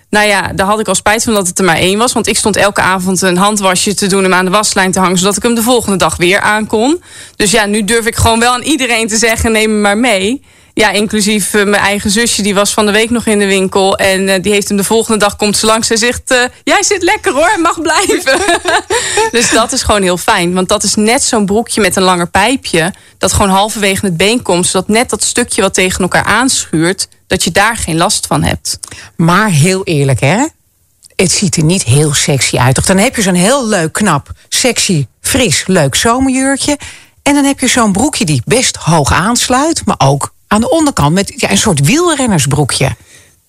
[0.09, 2.13] Nou ja, daar had ik al spijt van dat het er maar één was.
[2.13, 4.23] Want ik stond elke avond een handwasje te doen...
[4.23, 5.17] en hem aan de waslijn te hangen...
[5.17, 7.03] zodat ik hem de volgende dag weer aan kon.
[7.35, 9.51] Dus ja, nu durf ik gewoon wel aan iedereen te zeggen...
[9.51, 10.43] neem hem maar mee.
[10.79, 13.97] Ja, inclusief eh, mijn eigen zusje, die was van de week nog in de winkel.
[13.97, 15.87] En eh, die heeft hem de volgende dag, komt ze langs.
[15.87, 18.39] Zij zegt, eh, jij zit lekker hoor, mag blijven.
[19.31, 20.53] dus dat is gewoon heel fijn.
[20.53, 22.93] Want dat is net zo'n broekje met een langer pijpje...
[23.17, 24.67] dat gewoon halverwege het been komt...
[24.67, 27.07] zodat net dat stukje wat tegen elkaar aanschuurt...
[27.27, 28.79] dat je daar geen last van hebt.
[29.15, 30.45] Maar heel eerlijk, hè?
[31.15, 32.75] Het ziet er niet heel sexy uit.
[32.75, 32.85] Toch?
[32.85, 36.77] Dan heb je zo'n heel leuk, knap, sexy, fris, leuk zomerjurkje.
[37.23, 41.13] En dan heb je zo'n broekje die best hoog aansluit, maar ook aan de onderkant
[41.13, 42.95] met ja, een soort wielrennersbroekje.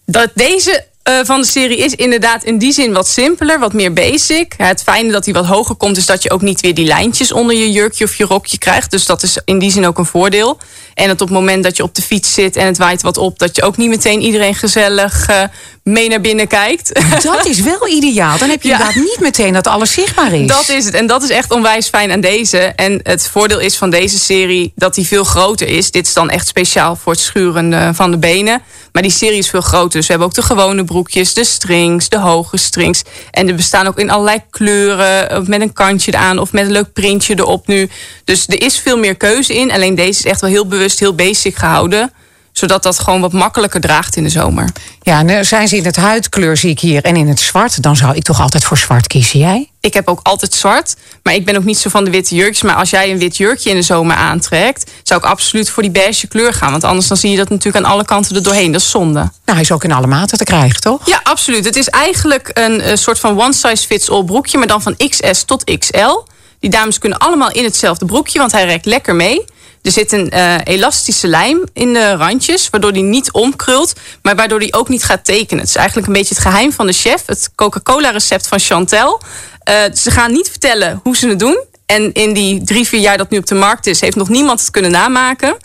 [0.04, 3.92] Dat deze eh, van de serie is inderdaad in die zin wat simpeler, wat meer
[3.92, 4.54] basic.
[4.56, 7.32] Het fijne dat hij wat hoger komt, is dat je ook niet weer die lijntjes
[7.32, 8.90] onder je jurkje of je rokje krijgt.
[8.90, 10.58] Dus dat is in die zin ook een voordeel.
[10.94, 13.16] En dat op het moment dat je op de fiets zit en het waait wat
[13.16, 15.42] op, dat je ook niet meteen iedereen gezellig eh,
[15.82, 17.00] mee naar binnen kijkt.
[17.22, 18.38] Dat is wel ideaal.
[18.38, 18.78] Dan heb je Ja.
[18.78, 20.46] inderdaad niet meteen dat alles zichtbaar is.
[20.48, 20.94] Dat is het.
[20.94, 22.58] En dat is echt onwijs fijn aan deze.
[22.58, 25.90] En het voordeel is van deze serie dat die veel groter is.
[25.90, 28.62] Dit is dan echt speciaal voor het schuren eh, van de benen.
[28.92, 29.90] Maar die serie is veel groter.
[29.90, 33.02] Dus we hebben ook de gewone broekjes, de strings, de hoge strings.
[33.30, 35.38] En er bestaan ook in allerlei kleuren.
[35.40, 37.88] Of met een kantje eraan of met een leuk printje erop nu.
[38.24, 39.72] Dus er is veel meer keuze in.
[39.72, 42.12] Alleen deze is echt wel heel bewust, heel basic gehouden.
[42.52, 44.72] Zodat dat gewoon wat makkelijker draagt in de zomer.
[45.02, 47.96] Ja, eh, zijn ze in het huidkleur, zie ik hier, en in het zwart, dan
[47.96, 49.38] zou ik toch altijd voor zwart kiezen.
[49.38, 49.70] Jij?
[49.80, 50.96] ik heb ook altijd zwart.
[51.22, 52.62] Maar ik ben ook niet zo van de witte jurkjes.
[52.62, 54.90] Maar als jij een wit jurkje in de zomer aantrekt...
[55.02, 56.70] zou ik absoluut voor die beige kleur gaan.
[56.70, 58.72] Want anders dan zie je dat natuurlijk aan alle kanten er doorheen.
[58.72, 59.18] Dat is zonde.
[59.20, 61.06] Nou, hij is ook in alle maten te krijgen, toch?
[61.06, 61.64] Ja, absoluut.
[61.64, 64.58] Het is eigenlijk een, eh, soort van one-size-fits-all broekje...
[64.58, 66.24] maar dan van XS tot XL.
[66.58, 68.38] Die dames kunnen allemaal in hetzelfde broekje...
[68.38, 69.44] want hij rekt lekker mee.
[69.82, 72.70] Er zit een eh, elastische lijm in de randjes...
[72.70, 75.60] waardoor die niet omkrult, maar waardoor die ook niet gaat tekenen.
[75.60, 77.22] Het is eigenlijk een beetje het geheim van de chef.
[77.26, 79.20] Het Coca-Cola-recept van Chantel.
[79.62, 81.64] Eh, ze gaan niet vertellen hoe ze het doen.
[81.86, 84.00] En in die drie, vier jaar dat nu op de markt is...
[84.00, 85.56] heeft nog niemand het kunnen namaken.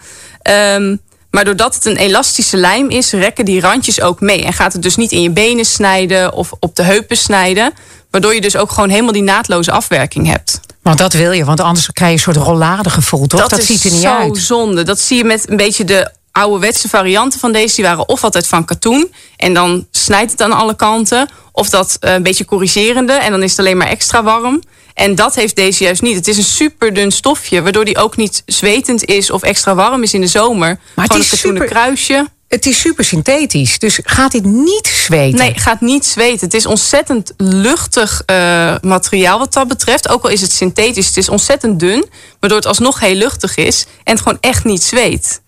[0.41, 0.95] Ehm,
[1.31, 4.43] maar doordat het een elastische lijm is, rekken die randjes ook mee.
[4.43, 7.73] En gaat het dus niet in je benen snijden of op de heupen snijden.
[8.11, 10.59] Waardoor je dus ook gewoon helemaal die naadloze afwerking hebt.
[10.85, 13.47] Want dat wil je, want anders krijg je een soort rollade gevoel, toch?
[13.47, 14.37] Dat, is ziet er niet zo uit.
[14.37, 14.83] zonde.
[14.83, 17.75] Dat zie je met een beetje de ouderwetse varianten van deze.
[17.75, 19.13] Die waren of altijd van katoen.
[19.37, 21.29] En dan snijdt het aan alle kanten.
[21.51, 23.13] Of dat eh, een beetje corrigerende.
[23.13, 24.61] En dan is het alleen maar extra warm.
[24.93, 26.15] En dat heeft deze juist niet.
[26.15, 27.61] Het is een super dun stofje.
[27.61, 30.69] Waardoor die ook niet zwetend is of extra warm is in de zomer.
[30.69, 32.27] het Gewoon is een katoenen super- kruisje.
[32.55, 35.39] Het is super synthetisch, dus gaat dit niet zweten?
[35.39, 36.45] Nee, gaat niet zweten.
[36.45, 40.09] Het is ontzettend luchtig eh, materiaal wat dat betreft.
[40.09, 42.05] Ook al is het synthetisch, het is ontzettend dun.
[42.39, 43.85] Waardoor het alsnog heel luchtig is.
[44.03, 45.41] En het gewoon echt niet zweet.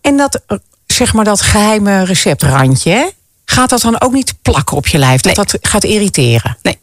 [0.00, 3.12] En dat, eh, zeg maar, dat geheime receptrandje,
[3.44, 5.20] gaat dat dan ook niet plakken op je lijf?
[5.20, 5.46] Dat Nee.
[5.46, 6.58] dat gaat irriteren?
[6.62, 6.78] Nee.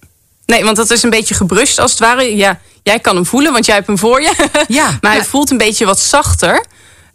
[0.45, 2.35] Nee, want dat is een beetje gebrust als het ware.
[2.35, 4.49] Ja, jij kan hem voelen, want jij hebt hem voor je.
[4.67, 4.97] Ja.
[5.01, 6.65] maar hij voelt een beetje wat zachter.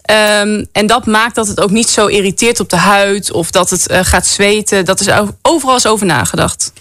[0.04, 3.70] Ehm, en dat maakt dat het ook niet zo irriteert op de huid of dat
[3.70, 4.84] het eh, gaat zweten.
[4.84, 5.08] Dat is
[5.42, 6.72] overal eens over nagedacht.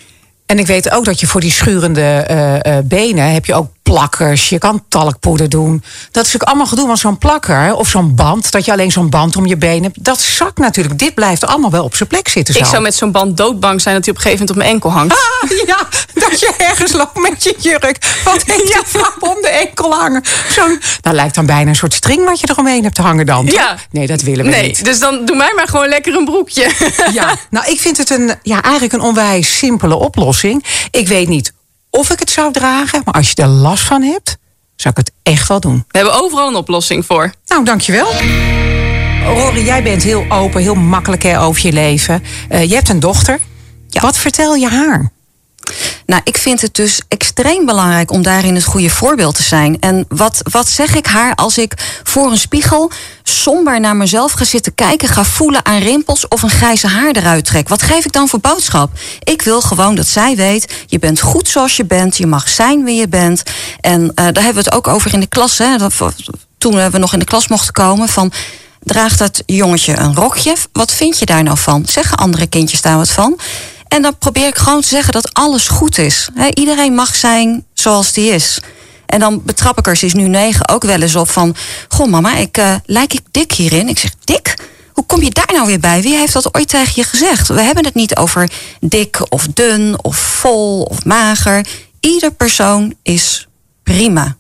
[0.46, 3.72] En ik weet ook dat je voor die schurende eh, eh, benen heb je ook
[3.84, 4.50] plakkers.
[4.50, 5.72] Je kan talkpoeder doen.
[5.82, 9.10] Dat is natuurlijk allemaal gedoe, want zo'n plakker of zo'n band, dat je alleen zo'n
[9.10, 11.00] band om je benen hebt, dat zakt natuurlijk.
[11.00, 12.54] Dit blijft allemaal wel op zijn plek zitten.
[12.54, 12.60] Zo.
[12.60, 14.70] Ik zou met zo'n band doodbang zijn dat hij op een gegeven moment op mijn
[14.70, 15.14] enkel hangt.
[15.14, 15.88] Ah, ja,
[16.30, 18.22] dat je ergens loopt met je jurk.
[18.24, 20.24] Wat heeft die vrouw om de enkel hangen?
[20.52, 20.62] Zo,
[21.02, 23.46] dat lijkt dan bijna een soort string wat je eromheen hebt te hangen dan.
[23.46, 23.56] toch?
[23.56, 23.76] Ja.
[23.92, 24.86] Nee, dat willen we Nee, niet.
[24.86, 26.72] dus dan doe mij maar gewoon lekker een broekje.
[27.14, 30.66] Ja, nou, ik vind het een, ja, eigenlijk een onwijs simpele oplossing.
[30.92, 31.54] Ik weet niet
[31.98, 34.38] of ik het zou dragen, maar als je er last van hebt,
[34.76, 35.86] zou ik het echt wel doen.
[35.88, 37.34] We hebben overal een oplossing voor.
[37.46, 38.08] Nou, dankjewel.
[39.26, 42.24] Rory, jij bent heel open, heel makkelijk hè, over je leven.
[42.50, 43.40] Eh, je hebt een dochter.
[43.90, 45.12] Wat vertel je haar?
[46.06, 49.80] Nou, ik vind het dus extreem belangrijk om daarin het goede voorbeeld te zijn.
[49.80, 52.92] En wat, wat zeg ik haar als ik voor een spiegel
[53.24, 57.46] somber naar mezelf ga zitten kijken, ga voelen aan rimpels of een grijze haar eruit
[57.46, 57.70] trek?
[57.70, 58.92] Wat geef ik dan voor boodschap?
[59.24, 62.84] Ik wil gewoon dat zij weet, je bent goed zoals je bent, je mag zijn
[62.84, 63.44] wie je bent.
[63.80, 65.58] En eh, daar hebben we het ook over in de klas.
[65.58, 65.78] Hè,
[66.58, 68.32] toen we nog in de klas mochten komen van
[68.84, 70.56] draagt dat jongetje een rokje?
[70.72, 71.86] Wat vind je daar nou van?
[71.86, 73.40] Zeggen andere kindjes daar wat van?
[73.94, 76.30] En dan probeer ik gewoon te zeggen dat alles goed is.
[76.54, 78.62] Iedereen mag zijn zoals die is.
[79.06, 81.56] En dan betrap ik er, ze nu negen, ook wel eens op van...
[81.88, 83.90] Goh mama, ik, uh, lijk ik dik hierin?
[83.90, 84.58] Ik zeg, dik?
[84.94, 86.02] Hoe kom je daar nou weer bij?
[86.02, 87.48] Wie heeft dat ooit tegen je gezegd?
[87.48, 91.66] We hebben het niet over dik of dun of vol of mager.
[92.00, 93.48] Ieder persoon is
[93.84, 94.36] prima.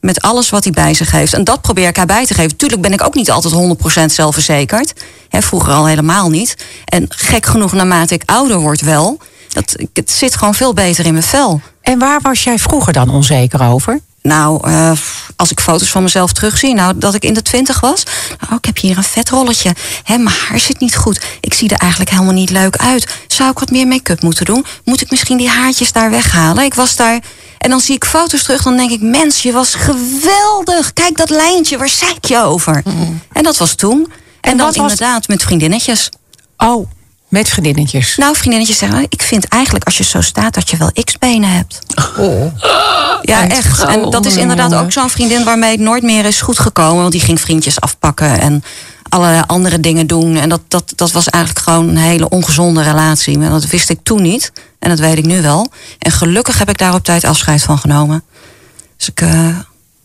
[0.00, 1.32] Met alles wat hij bij zich heeft.
[1.32, 2.56] En dat probeer ik haar bij te geven.
[2.56, 3.54] Tuurlijk ben ik ook niet altijd
[4.00, 4.92] 100% zelfverzekerd.
[5.28, 6.56] He, vroeger al helemaal niet.
[6.84, 9.18] En gek genoeg, naarmate ik ouder word, wel.
[9.48, 11.60] Dat, het zit gewoon veel beter in mijn vel.
[11.82, 14.00] En waar was jij vroeger dan onzeker over?
[14.22, 14.92] Nou, uh,
[15.36, 18.02] als ik foto's van mezelf terugzie, nou, dat ik in de twintig was.
[18.50, 19.74] Oh, ik heb hier een vetrolletje.
[20.04, 21.24] Hé, mijn haar zit niet goed.
[21.40, 23.06] Ik zie er eigenlijk helemaal niet leuk uit.
[23.26, 24.64] Zou ik wat meer make-up moeten doen?
[24.84, 26.64] Moet ik misschien die haartjes daar weghalen?
[26.64, 27.20] Ik was daar.
[27.60, 30.92] En dan zie ik foto's terug, dan denk ik, mens, je was geweldig.
[30.92, 32.82] Kijk dat lijntje, waar zei ik je over?
[32.84, 33.20] Mm.
[33.32, 34.12] En dat was toen.
[34.40, 34.76] En, en dan was...
[34.76, 36.10] inderdaad met vriendinnetjes.
[36.56, 36.90] Oh,
[37.28, 38.16] met vriendinnetjes?
[38.16, 41.80] Nou, vriendinnetjes zeggen, ik vind eigenlijk als je zo staat dat je wel x-benen hebt.
[42.18, 42.44] Oh.
[43.22, 43.84] Ja, echt.
[43.84, 47.00] En dat is inderdaad ook zo'n vriendin waarmee het nooit meer is goed gekomen.
[47.00, 48.62] Want die ging vriendjes afpakken en
[49.10, 50.36] allerlei andere dingen doen.
[50.36, 53.38] En dat, dat, dat was eigenlijk gewoon een hele ongezonde relatie.
[53.38, 54.52] Maar dat wist ik toen niet.
[54.78, 55.70] En dat weet ik nu wel.
[55.98, 58.22] En gelukkig heb ik daar op tijd afscheid van genomen.
[58.96, 59.20] Dus ik.
[59.20, 59.30] Uh,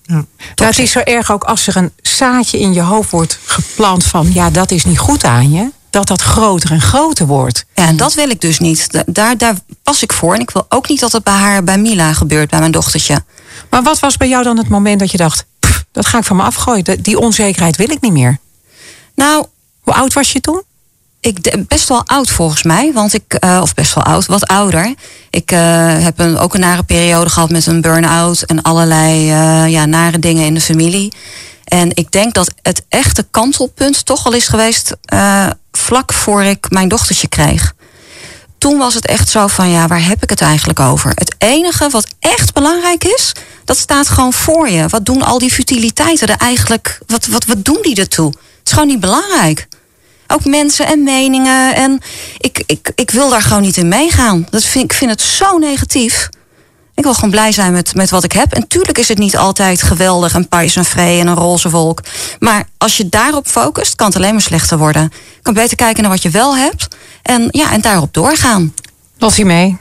[0.04, 0.26] ja.
[0.56, 4.04] Nou, het is zo erg ook als er een zaadje in je hoofd wordt geplant
[4.04, 5.72] van ja, dat is niet goed aan je.
[5.90, 7.66] Dat dat groter en groter wordt.
[7.76, 9.04] Ja, en dat wil ik dus niet.
[9.06, 10.34] Daar, daar pas ik voor.
[10.34, 13.24] En ik wil ook niet dat het bij haar, bij Mila gebeurt, bij mijn dochtertje.
[13.70, 15.46] Maar wat was bij jou dan het moment dat je dacht:
[15.92, 17.02] dat ga ik van me afgooien?
[17.02, 18.40] Die onzekerheid wil ik niet meer.
[19.16, 19.46] Nou,
[19.82, 20.64] hoe oud was je toen?
[21.20, 24.94] Ik best wel oud volgens mij, want ik, uh, of best wel oud, wat ouder.
[25.30, 25.60] Ik uh,
[26.04, 30.20] heb een, ook een nare periode gehad met een burn-out en allerlei uh, ja, nare
[30.20, 31.14] dingen in de familie.
[31.64, 34.96] En ik denk dat het echte kantelpunt toch al is geweest
[35.72, 37.74] vlak voor ik mijn dochtertje kreeg.
[38.58, 41.12] Toen was het echt zo van, ja, waar heb ik het eigenlijk over?
[41.16, 43.32] Het enige wat echt belangrijk is,
[43.66, 44.88] dat staat gewoon voor je.
[44.88, 48.34] Wat doen al die futiliteiten er eigenlijk, wat, wat, wat doen die ertoe?
[48.66, 49.68] Het is gewoon niet belangrijk.
[50.28, 51.76] Ook mensen en meningen.
[51.76, 52.00] En
[52.38, 54.48] ik, ik, ik wil daar gewoon niet in meegaan.
[54.50, 56.30] Dat vind, ik vind het zo negatief.
[56.96, 58.54] Ik wil gewoon blij zijn met, met wat ik heb.
[58.54, 62.02] En tuurlijk is het niet altijd geweldig en pais en vrij en een roze wolk.
[62.40, 65.02] Maar als je daarop focust, kan het alleen maar slechter worden.
[65.12, 66.88] Je kan beter kijken naar wat je wel hebt.
[67.22, 68.74] En, ja, en daarop doorgaan.
[69.18, 69.78] Lottie mee.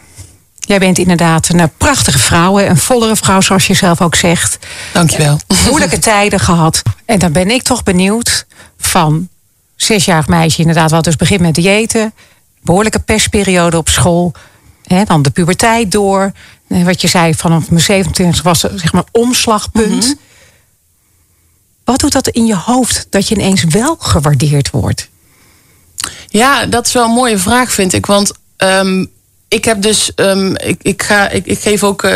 [0.59, 4.59] Jij bent inderdaad een prachtige vrouw, een vollere vrouw, zoals je zelf ook zegt.
[4.93, 5.41] Dankjewel.
[5.69, 6.83] Moeilijke tijden gehad.
[7.05, 8.47] En dan ben ik toch benieuwd
[8.87, 9.29] van
[9.77, 12.15] zesjarig meisje, inderdaad, wat dus begint met diëten.
[12.63, 14.33] Behoorlijke pestperiode op school.
[14.85, 16.33] Hè, dan de puberteit door.
[16.69, 19.91] Wat je zei, vanaf mijn 27 was zeg maar omslagpunt.
[19.91, 20.19] Mm -hmm.
[21.85, 25.09] Wat doet dat in je hoofd dat je ineens wel gewaardeerd wordt?
[26.27, 28.07] Ja, dat is wel een mooie vraag, vind ik.
[28.07, 29.11] Want um,
[29.49, 32.13] ik heb dus, um, ik, ik, ga, ik, ik geef ook uh,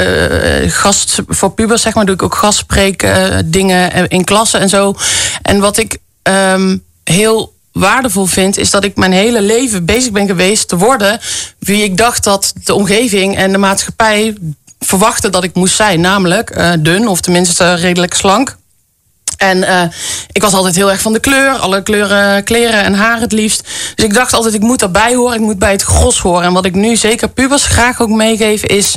[0.67, 4.95] gast voor pubers, zeg maar, doe ik ook gastspreken, uh, dingen in klassen en zo.
[5.43, 10.27] En wat ik um, heel waardevol vind, is dat ik mijn hele leven bezig ben
[10.27, 11.21] geweest te worden
[11.59, 14.37] wie ik dacht dat de omgeving en de maatschappij
[14.81, 16.01] verwachten dat ik moest zijn.
[16.01, 18.57] Namelijk uh, dun of tenminste redelijk slank.
[19.37, 19.83] En uh,
[20.33, 23.63] ik was altijd heel erg van de kleur, alle kleuren, kleren en haar het liefst.
[23.95, 26.45] Dus ik dacht altijd, ik moet daarbij horen, ik moet bij het gros horen.
[26.45, 28.95] En wat ik nu zeker pubers graag ook meegeef is...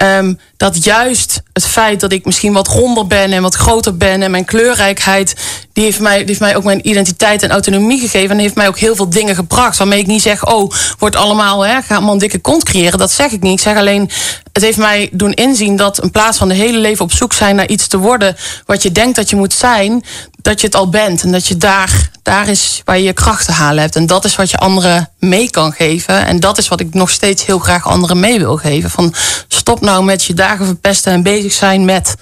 [0.00, 4.22] ehm, dat juist het feit dat ik misschien wat ronder ben en wat groter ben
[4.22, 5.34] en mijn kleurrijkheid,
[5.72, 8.30] die heeft mij, die heeft mij ook mijn identiteit en autonomie gegeven.
[8.30, 9.78] En heeft mij ook heel veel dingen gebracht.
[9.78, 12.98] Waarmee ik niet zeg, oh, wordt allemaal, hè, ga allemaal een dikke kont creëren.
[12.98, 13.52] Dat zeg ik niet.
[13.52, 14.10] Ik zeg alleen,
[14.52, 17.56] het heeft mij doen inzien dat in plaats van de hele leven op zoek zijn
[17.56, 18.36] naar iets te worden
[18.66, 20.04] wat je denkt dat je moet zijn,
[20.42, 21.22] dat je het al bent.
[21.22, 23.96] En dat je daar, daar is waar je je kracht te halen hebt.
[23.96, 26.26] En dat is wat je anderen mee kan geven.
[26.26, 28.90] En dat is wat ik nog steeds heel graag anderen mee wil geven.
[28.90, 29.14] Van
[29.48, 32.14] stop nou met je dagen verpesten en bezig zijn met.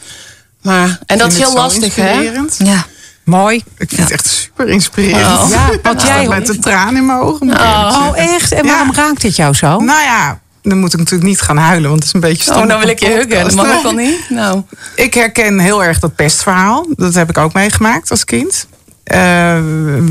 [0.62, 2.12] Maar, en dat is heel lastig, hè?
[2.59, 2.87] Ja.
[3.25, 3.57] Mooi.
[3.79, 5.40] Ik vind het echt super inspirerend.
[5.40, 5.51] Oh.
[5.51, 6.29] Ja, want jij...
[6.29, 7.51] Met de traan in mijn ogen.
[7.51, 8.53] Oh, echt?
[8.53, 8.71] En Ja.
[8.71, 9.79] waarom raakt dit jou zo?
[9.79, 12.62] Nou ja, dan moet ik natuurlijk niet gaan huilen, want het is een beetje stom.
[12.62, 13.44] Oh, dan wil ik je huggen.
[13.44, 14.31] Dat mag ook al niet.
[14.31, 14.62] Nou.
[14.94, 16.87] Ik herken heel erg dat pestverhaal.
[16.90, 18.66] Dat heb ik ook meegemaakt als kind.
[19.09, 19.59] Eh,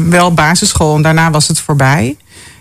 [0.09, 2.17] wel basisschool en daarna was het voorbij.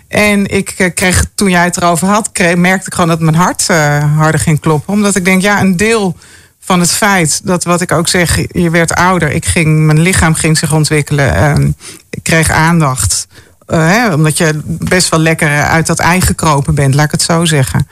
[0.08, 3.36] En ik eh, kreeg, toen jij het erover had, kreeg, merkte ik gewoon dat mijn
[3.36, 4.92] hart eh, harder ging kloppen.
[4.92, 6.16] Omdat ik denk, ja, een deel
[6.60, 9.30] van het feit dat wat ik ook zeg, je werd ouder.
[9.30, 11.34] Ik ging, mijn lichaam ging zich ontwikkelen.
[11.34, 11.70] ehm,
[12.10, 13.26] ik kreeg aandacht.
[13.66, 17.44] Hè, omdat je best wel lekker uit dat ei gekropen bent, laat ik het zo
[17.44, 17.88] zeggen.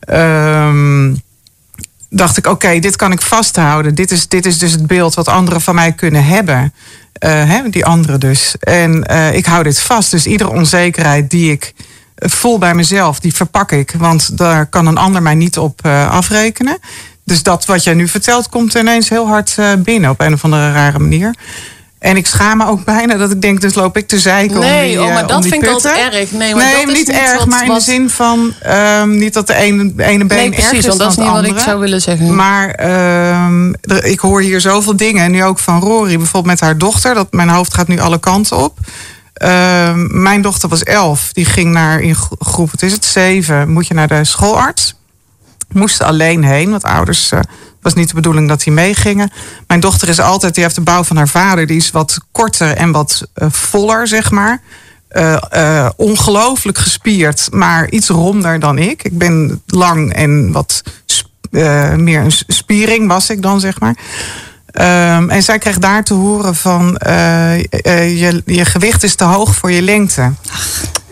[0.00, 1.14] Ehm,
[2.08, 3.94] dacht ik, oké, dit kan ik vasthouden.
[3.94, 6.72] Dit is, dit is dus het beeld wat anderen van mij kunnen hebben.
[7.12, 8.54] Eh, hè, die anderen dus.
[8.60, 10.10] En eh, ik hou dit vast.
[10.10, 11.74] Dus iedere onzekerheid die ik
[12.14, 13.94] voel bij mezelf, die verpak ik.
[13.98, 16.78] Want daar kan een ander mij niet op eh, afrekenen.
[17.24, 20.72] Dus dat wat jij nu vertelt, komt ineens heel hard binnen op een of andere
[20.72, 21.34] rare manier.
[21.98, 24.62] En ik schaam me ook bijna dat ik denk, dus loop ik te zeiken om
[24.62, 26.30] Nee, oh, eh, maar om dat die vind ik altijd erg.
[26.32, 28.52] Nee, maar Nee, dat is niet niet erg, wat- maar in wat- de zin van
[28.62, 31.44] ehm, niet dat de ene, ene been Nee, precies, is want dat is niet wat
[31.44, 32.34] ik zou willen zeggen.
[32.34, 35.24] Maar ehm, ik hoor hier zoveel dingen.
[35.24, 37.14] En nu ook van Rory, bijvoorbeeld met haar dochter.
[37.14, 38.78] Dat mijn hoofd gaat nu alle kanten op.
[39.32, 41.28] Ehm, mijn dochter was elf.
[41.32, 43.70] Die ging naar in gro- groep, wat is het, zeven.
[43.72, 44.94] Moet je naar de schoolarts.
[45.72, 47.30] Moest alleen heen, want ouders...
[47.32, 47.40] eh,
[47.86, 49.30] was niet de bedoeling dat die meegingen.
[49.66, 51.66] Mijn dochter is altijd, die heeft de bouw van haar vader.
[51.66, 54.60] Die is wat korter en wat eh, voller, zeg maar.
[55.08, 59.02] Eh, eh, ongelooflijk gespierd, maar iets ronder dan ik.
[59.02, 60.82] Ik ben lang en wat
[61.96, 63.96] meer een spiering was ik dan, zeg maar.
[64.66, 69.70] Ehm, en zij kreeg daar te horen van je, je gewicht is te hoog voor
[69.70, 70.32] je lengte.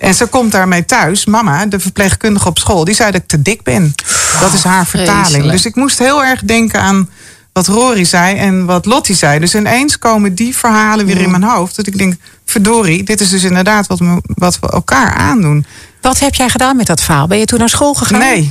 [0.04, 1.24] En ze komt daarmee thuis.
[1.24, 3.94] Mama, de verpleegkundige op school, die zei dat ik te dik ben.
[4.40, 5.24] Dat is haar vertaling.
[5.24, 5.52] vreselijk.
[5.52, 7.08] Dus ik moest heel erg denken aan
[7.52, 9.38] wat Rory zei en wat Lottie zei.
[9.38, 11.76] Dus ineens komen die verhalen weer in mijn hoofd.
[11.76, 12.14] Dat ik denk,
[12.44, 15.66] verdorie, dit is dus inderdaad wat, me, wat we elkaar aandoen.
[16.00, 17.26] Wat heb jij gedaan met dat verhaal?
[17.26, 18.18] Ben je toen naar school gegaan?
[18.18, 18.50] Nee,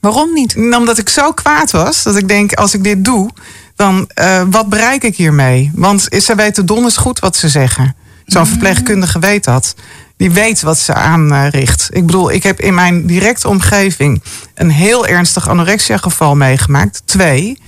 [0.00, 0.56] Waarom niet?
[0.56, 3.30] omdat ik zo kwaad was dat ik denk, als ik dit doe,
[3.76, 5.70] dan eh, wat bereik ik hiermee?
[5.74, 7.96] Want ze weten donders goed wat ze zeggen.
[8.26, 9.74] Zo'n verpleegkundige weet dat.
[10.16, 11.88] Die weet wat ze aanricht.
[11.92, 14.22] Ik bedoel, ik heb in mijn directe omgeving
[14.54, 17.02] een heel ernstig anorexia-geval meegemaakt.
[17.04, 17.58] Twee.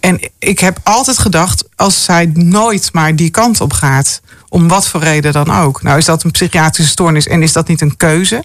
[0.00, 4.88] En ik heb altijd gedacht, als zij nooit maar die kant op gaat, om wat
[4.88, 5.82] voor reden dan ook.
[5.82, 8.44] Nou is dat een psychiatrische stoornis en is dat niet een keuze.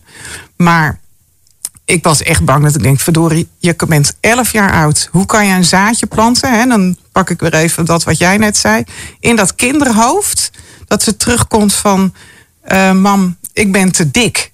[0.57, 0.99] Maar
[1.85, 5.09] ik was echt bang dat ik denk, verdorie, je bent 11 jaar oud.
[5.11, 6.59] Hoe kan je een zaadje planten?
[6.59, 6.65] Hè?
[6.65, 8.83] Dan pak ik weer even dat wat jij net zei.
[9.19, 10.51] In dat kinderhoofd,
[10.87, 12.13] dat ze terugkomt van,
[12.71, 14.49] eh, mam, ik ben te dik.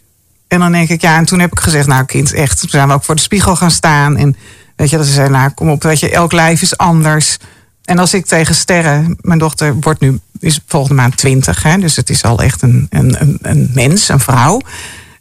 [0.47, 2.59] En dan denk ik, ja, en toen heb ik gezegd, nou kind, echt.
[2.59, 4.17] Toen zijn we ook voor de spiegel gaan staan.
[4.17, 4.35] En
[4.75, 7.37] weet je, dat ze zei, nou kom op, weet je, elk lijf is anders.
[7.83, 11.95] En als ik tegen Sterren, mijn dochter wordt nu, is volgende maand 20, hè, dus
[11.95, 14.61] het is al echt een, een, een, mens, een vrouw.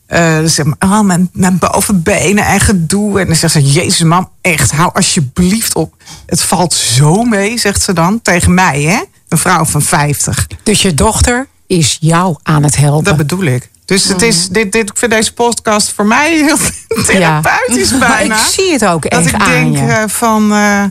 [0.07, 3.21] Eh dus zeg maar, oh, mijn, mijn bovenbenen en gedoe.
[3.21, 5.95] En dan zegt ze, jezus mam, echt, hou alsjeblieft op.
[6.27, 9.03] Het valt zo mee, zegt ze dan, tegen mij, hè.
[9.29, 10.47] Een vrouw van 50.
[10.63, 13.05] Dus je dochter is jou aan het helpen.
[13.05, 13.69] Dat bedoel ik.
[13.85, 16.57] Dus het is, dit, dit, ik vind deze podcast voor mij heel
[17.07, 18.35] therapeutisch bijna.
[18.37, 19.83] ik zie het ook dat echt ik aan denk je.
[19.83, 20.53] eh, van...
[20.53, 20.85] eh,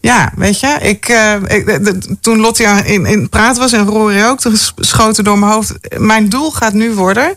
[0.00, 4.22] ja, weet je, ik, eh, ik, de- toen Lottie in, in praat was en Rory
[4.22, 5.72] ook, toen schoten door mijn hoofd.
[5.98, 7.34] Mijn doel gaat nu worden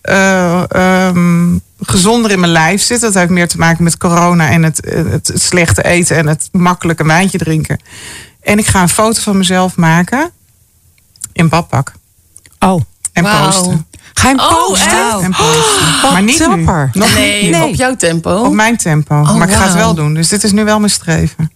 [0.00, 3.12] eh, ehm, gezonder in mijn lijf zitten.
[3.12, 6.48] Dat heeft meer te maken met corona en het, het, het slechte eten en het
[6.52, 7.80] makkelijke wijntje drinken.
[8.42, 10.30] En ik ga een foto van mezelf maken
[11.32, 11.92] in badpak
[12.58, 12.80] Oh,
[13.12, 13.86] en posten.
[14.14, 15.22] ga je hem Oh, posten?
[15.22, 16.00] En posten.
[16.02, 16.90] Wat maar niet dapper.
[16.92, 17.00] nu.
[17.00, 18.44] Nog Nee, niet op jouw tempo.
[18.44, 19.14] Op mijn tempo.
[19.20, 20.14] Oh, maar ik ga het wel doen.
[20.14, 21.52] Dus dit is nu wel mijn streven.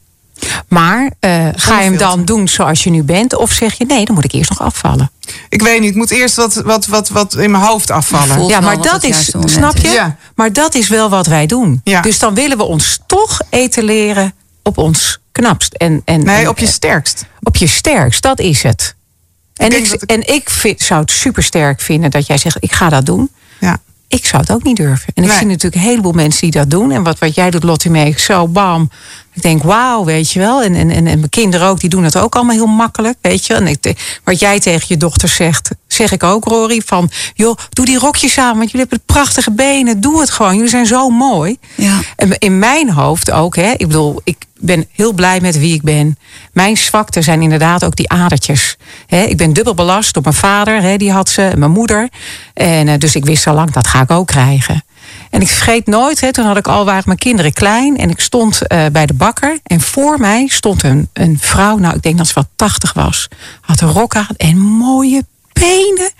[0.68, 3.36] Maar eh, ga je hem dan doen zoals je nu bent?
[3.36, 5.10] Of zeg je nee, dan moet ik eerst nog afvallen?
[5.48, 8.46] Ik weet niet, ik moet eerst wat, wat, wat, wat in mijn hoofd afvallen.
[8.46, 9.88] Ja, maar dat is, snap je?
[9.88, 10.16] Ja.
[10.34, 11.80] Maar dat is wel wat wij doen.
[11.84, 12.00] Ja.
[12.00, 15.74] Dus dan willen we ons toch etaleren op ons knapst.
[15.74, 17.24] En, en, Nee, en- op je sterkst.
[17.42, 18.94] op je sterkst, dat is het.
[19.62, 22.56] En ik, dat ik- en ik vind, zou het super sterk vinden dat jij zegt:
[22.60, 23.30] ik ga dat doen.
[23.60, 23.78] Ja.
[24.08, 25.08] Ik zou het ook niet durven.
[25.14, 26.90] En ik zie natuurlijk een heleboel mensen die dat doen.
[26.90, 28.90] En wat, wat jij doet, Lottie mee, zo bam.
[29.32, 30.62] Ik denk, wauw, weet je wel.
[30.62, 33.46] En, en, en, en mijn kinderen ook, die doen het ook allemaal heel makkelijk, weet
[33.46, 33.54] je.
[33.54, 36.82] En ik, wat jij tegen je dochter zegt, zeg ik ook, Rory.
[36.86, 40.00] Van, joh, doe die rokjes aan, want jullie hebben prachtige benen.
[40.00, 41.58] Doe het gewoon, jullie zijn zo mooi.
[41.74, 42.00] Ja.
[42.16, 43.70] En in mijn hoofd ook, hè.
[43.70, 46.18] Ik bedoel, ik ben heel blij met wie ik ben.
[46.52, 48.76] Mijn zwakte zijn inderdaad ook die adertjes.
[49.06, 52.08] Ik ben dubbel belast door mijn vader, hè, die had ze, en mijn moeder.
[52.54, 54.84] En eh, dus ik wist al lang, dat ga ik ook krijgen.
[55.30, 57.96] En ik vergeet nooit, toen had ik al, waren mijn kinderen klein.
[57.96, 59.58] En ik stond eh, bij de bakker.
[59.62, 63.28] En voor mij stond een, een vrouw, nou ik denk dat ze wel 80 was.
[63.60, 66.10] Had een rok aan en mooie benen.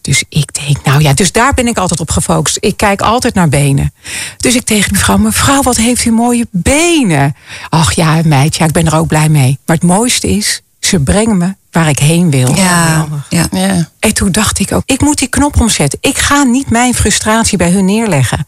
[0.00, 2.56] Dus ik denk, nou ja, dus daar ben ik altijd op gefocust.
[2.60, 3.92] Ik kijk altijd naar benen.
[4.36, 7.36] Dus ik tegen mevrouw, mevrouw, wat heeft u mooie benen?
[7.68, 9.58] Ach ja, meidje, ja, ik ben er ook blij mee.
[9.66, 12.54] Maar het mooiste is, ze brengen me waar ik heen wil.
[12.54, 13.46] Ja, ja.
[13.50, 13.88] Ja.
[13.98, 15.98] En toen dacht ik ook, ik moet die knop omzetten.
[16.02, 18.46] Ik ga niet mijn frustratie bij hun neerleggen.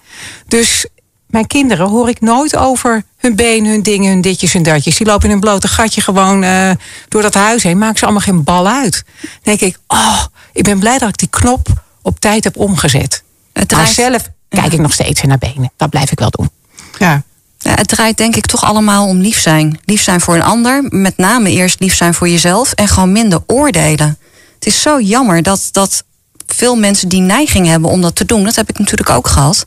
[0.49, 0.87] Dus
[1.27, 4.97] mijn kinderen hoor ik nooit over hun benen, hun dingen, hun ditjes en datjes.
[4.97, 6.71] Die lopen in een blote gatje gewoon eh,
[7.09, 7.79] door dat huis heen.
[7.79, 9.05] Maak ze allemaal geen bal uit.
[9.21, 11.69] Dan denk ik, oh, ik ben blij dat ik die knop
[12.03, 13.23] op tijd heb omgezet.
[13.53, 15.73] Het Maar draait, zelf kijk ik nog steeds naar benen.
[15.77, 16.51] Dat blijf ik wel doen.
[16.99, 17.23] Ja.
[17.59, 19.81] ja, het draait denk ik toch allemaal om lief zijn.
[19.85, 20.85] Lief zijn voor een ander.
[20.89, 22.73] Met name eerst lief zijn voor jezelf.
[22.73, 24.19] En gewoon minder oordelen.
[24.55, 26.05] Het is zo jammer dat, dat
[26.47, 28.45] veel mensen die neiging hebben om dat te doen.
[28.45, 29.67] Dat heb ik natuurlijk ook gehad.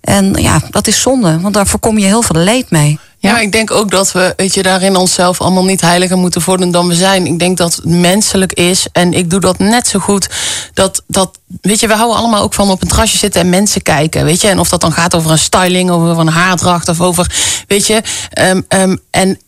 [0.00, 1.40] En ja, dat is zonde.
[1.40, 2.98] Want daar voorkom je heel veel leed mee.
[3.26, 6.42] Ja, maar ik denk ook dat we, weet je, daarin onszelf allemaal niet heiliger moeten
[6.44, 7.26] worden dan we zijn.
[7.26, 10.28] Ik denk dat het menselijk is en ik doe dat net zo goed.
[10.74, 13.82] Dat, dat, weet je, we houden allemaal ook van op een terrasje zitten en mensen
[13.82, 14.48] kijken, weet je.
[14.48, 17.34] En of dat dan gaat over een styling, over een haardracht, of over,
[17.66, 18.02] weet je.
[18.68, 19.38] ehm, en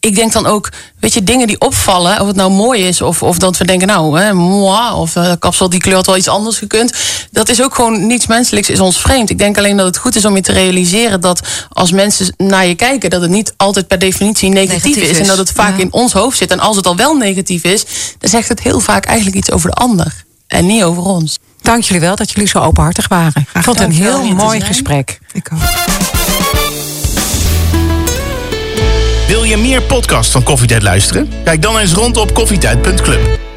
[0.00, 0.68] ik denk dan ook,
[1.00, 3.86] weet je, dingen die opvallen, of het nou mooi is, of, of dat we denken,
[3.86, 6.92] nou, hè, moi, of eh, kapsel die kleur had wel iets anders gekund.
[7.30, 9.30] Dat is ook gewoon niets menselijks, is ons vreemd.
[9.30, 12.66] Ik denk alleen dat het goed is om je te realiseren dat als mensen naar
[12.66, 15.52] je kijken, dat het niet altijd per definitie negatief, Negatief is, is, En dat het
[15.52, 15.82] vaak ja.
[15.82, 16.50] in ons hoofd zit.
[16.50, 17.84] En als het al wel negatief is,
[18.18, 20.24] dan zegt het heel vaak eigenlijk iets over de ander.
[20.46, 21.38] En niet over ons.
[21.62, 23.46] Dank jullie wel dat jullie zo openhartig waren.
[23.54, 25.18] Ik vond het een heel mooi gesprek.
[25.32, 27.07] Ik ook.
[29.28, 31.28] Wil je meer podcasts van Koffietijd luisteren?
[31.44, 33.47] Kijk dan eens rond op koffietijd.club.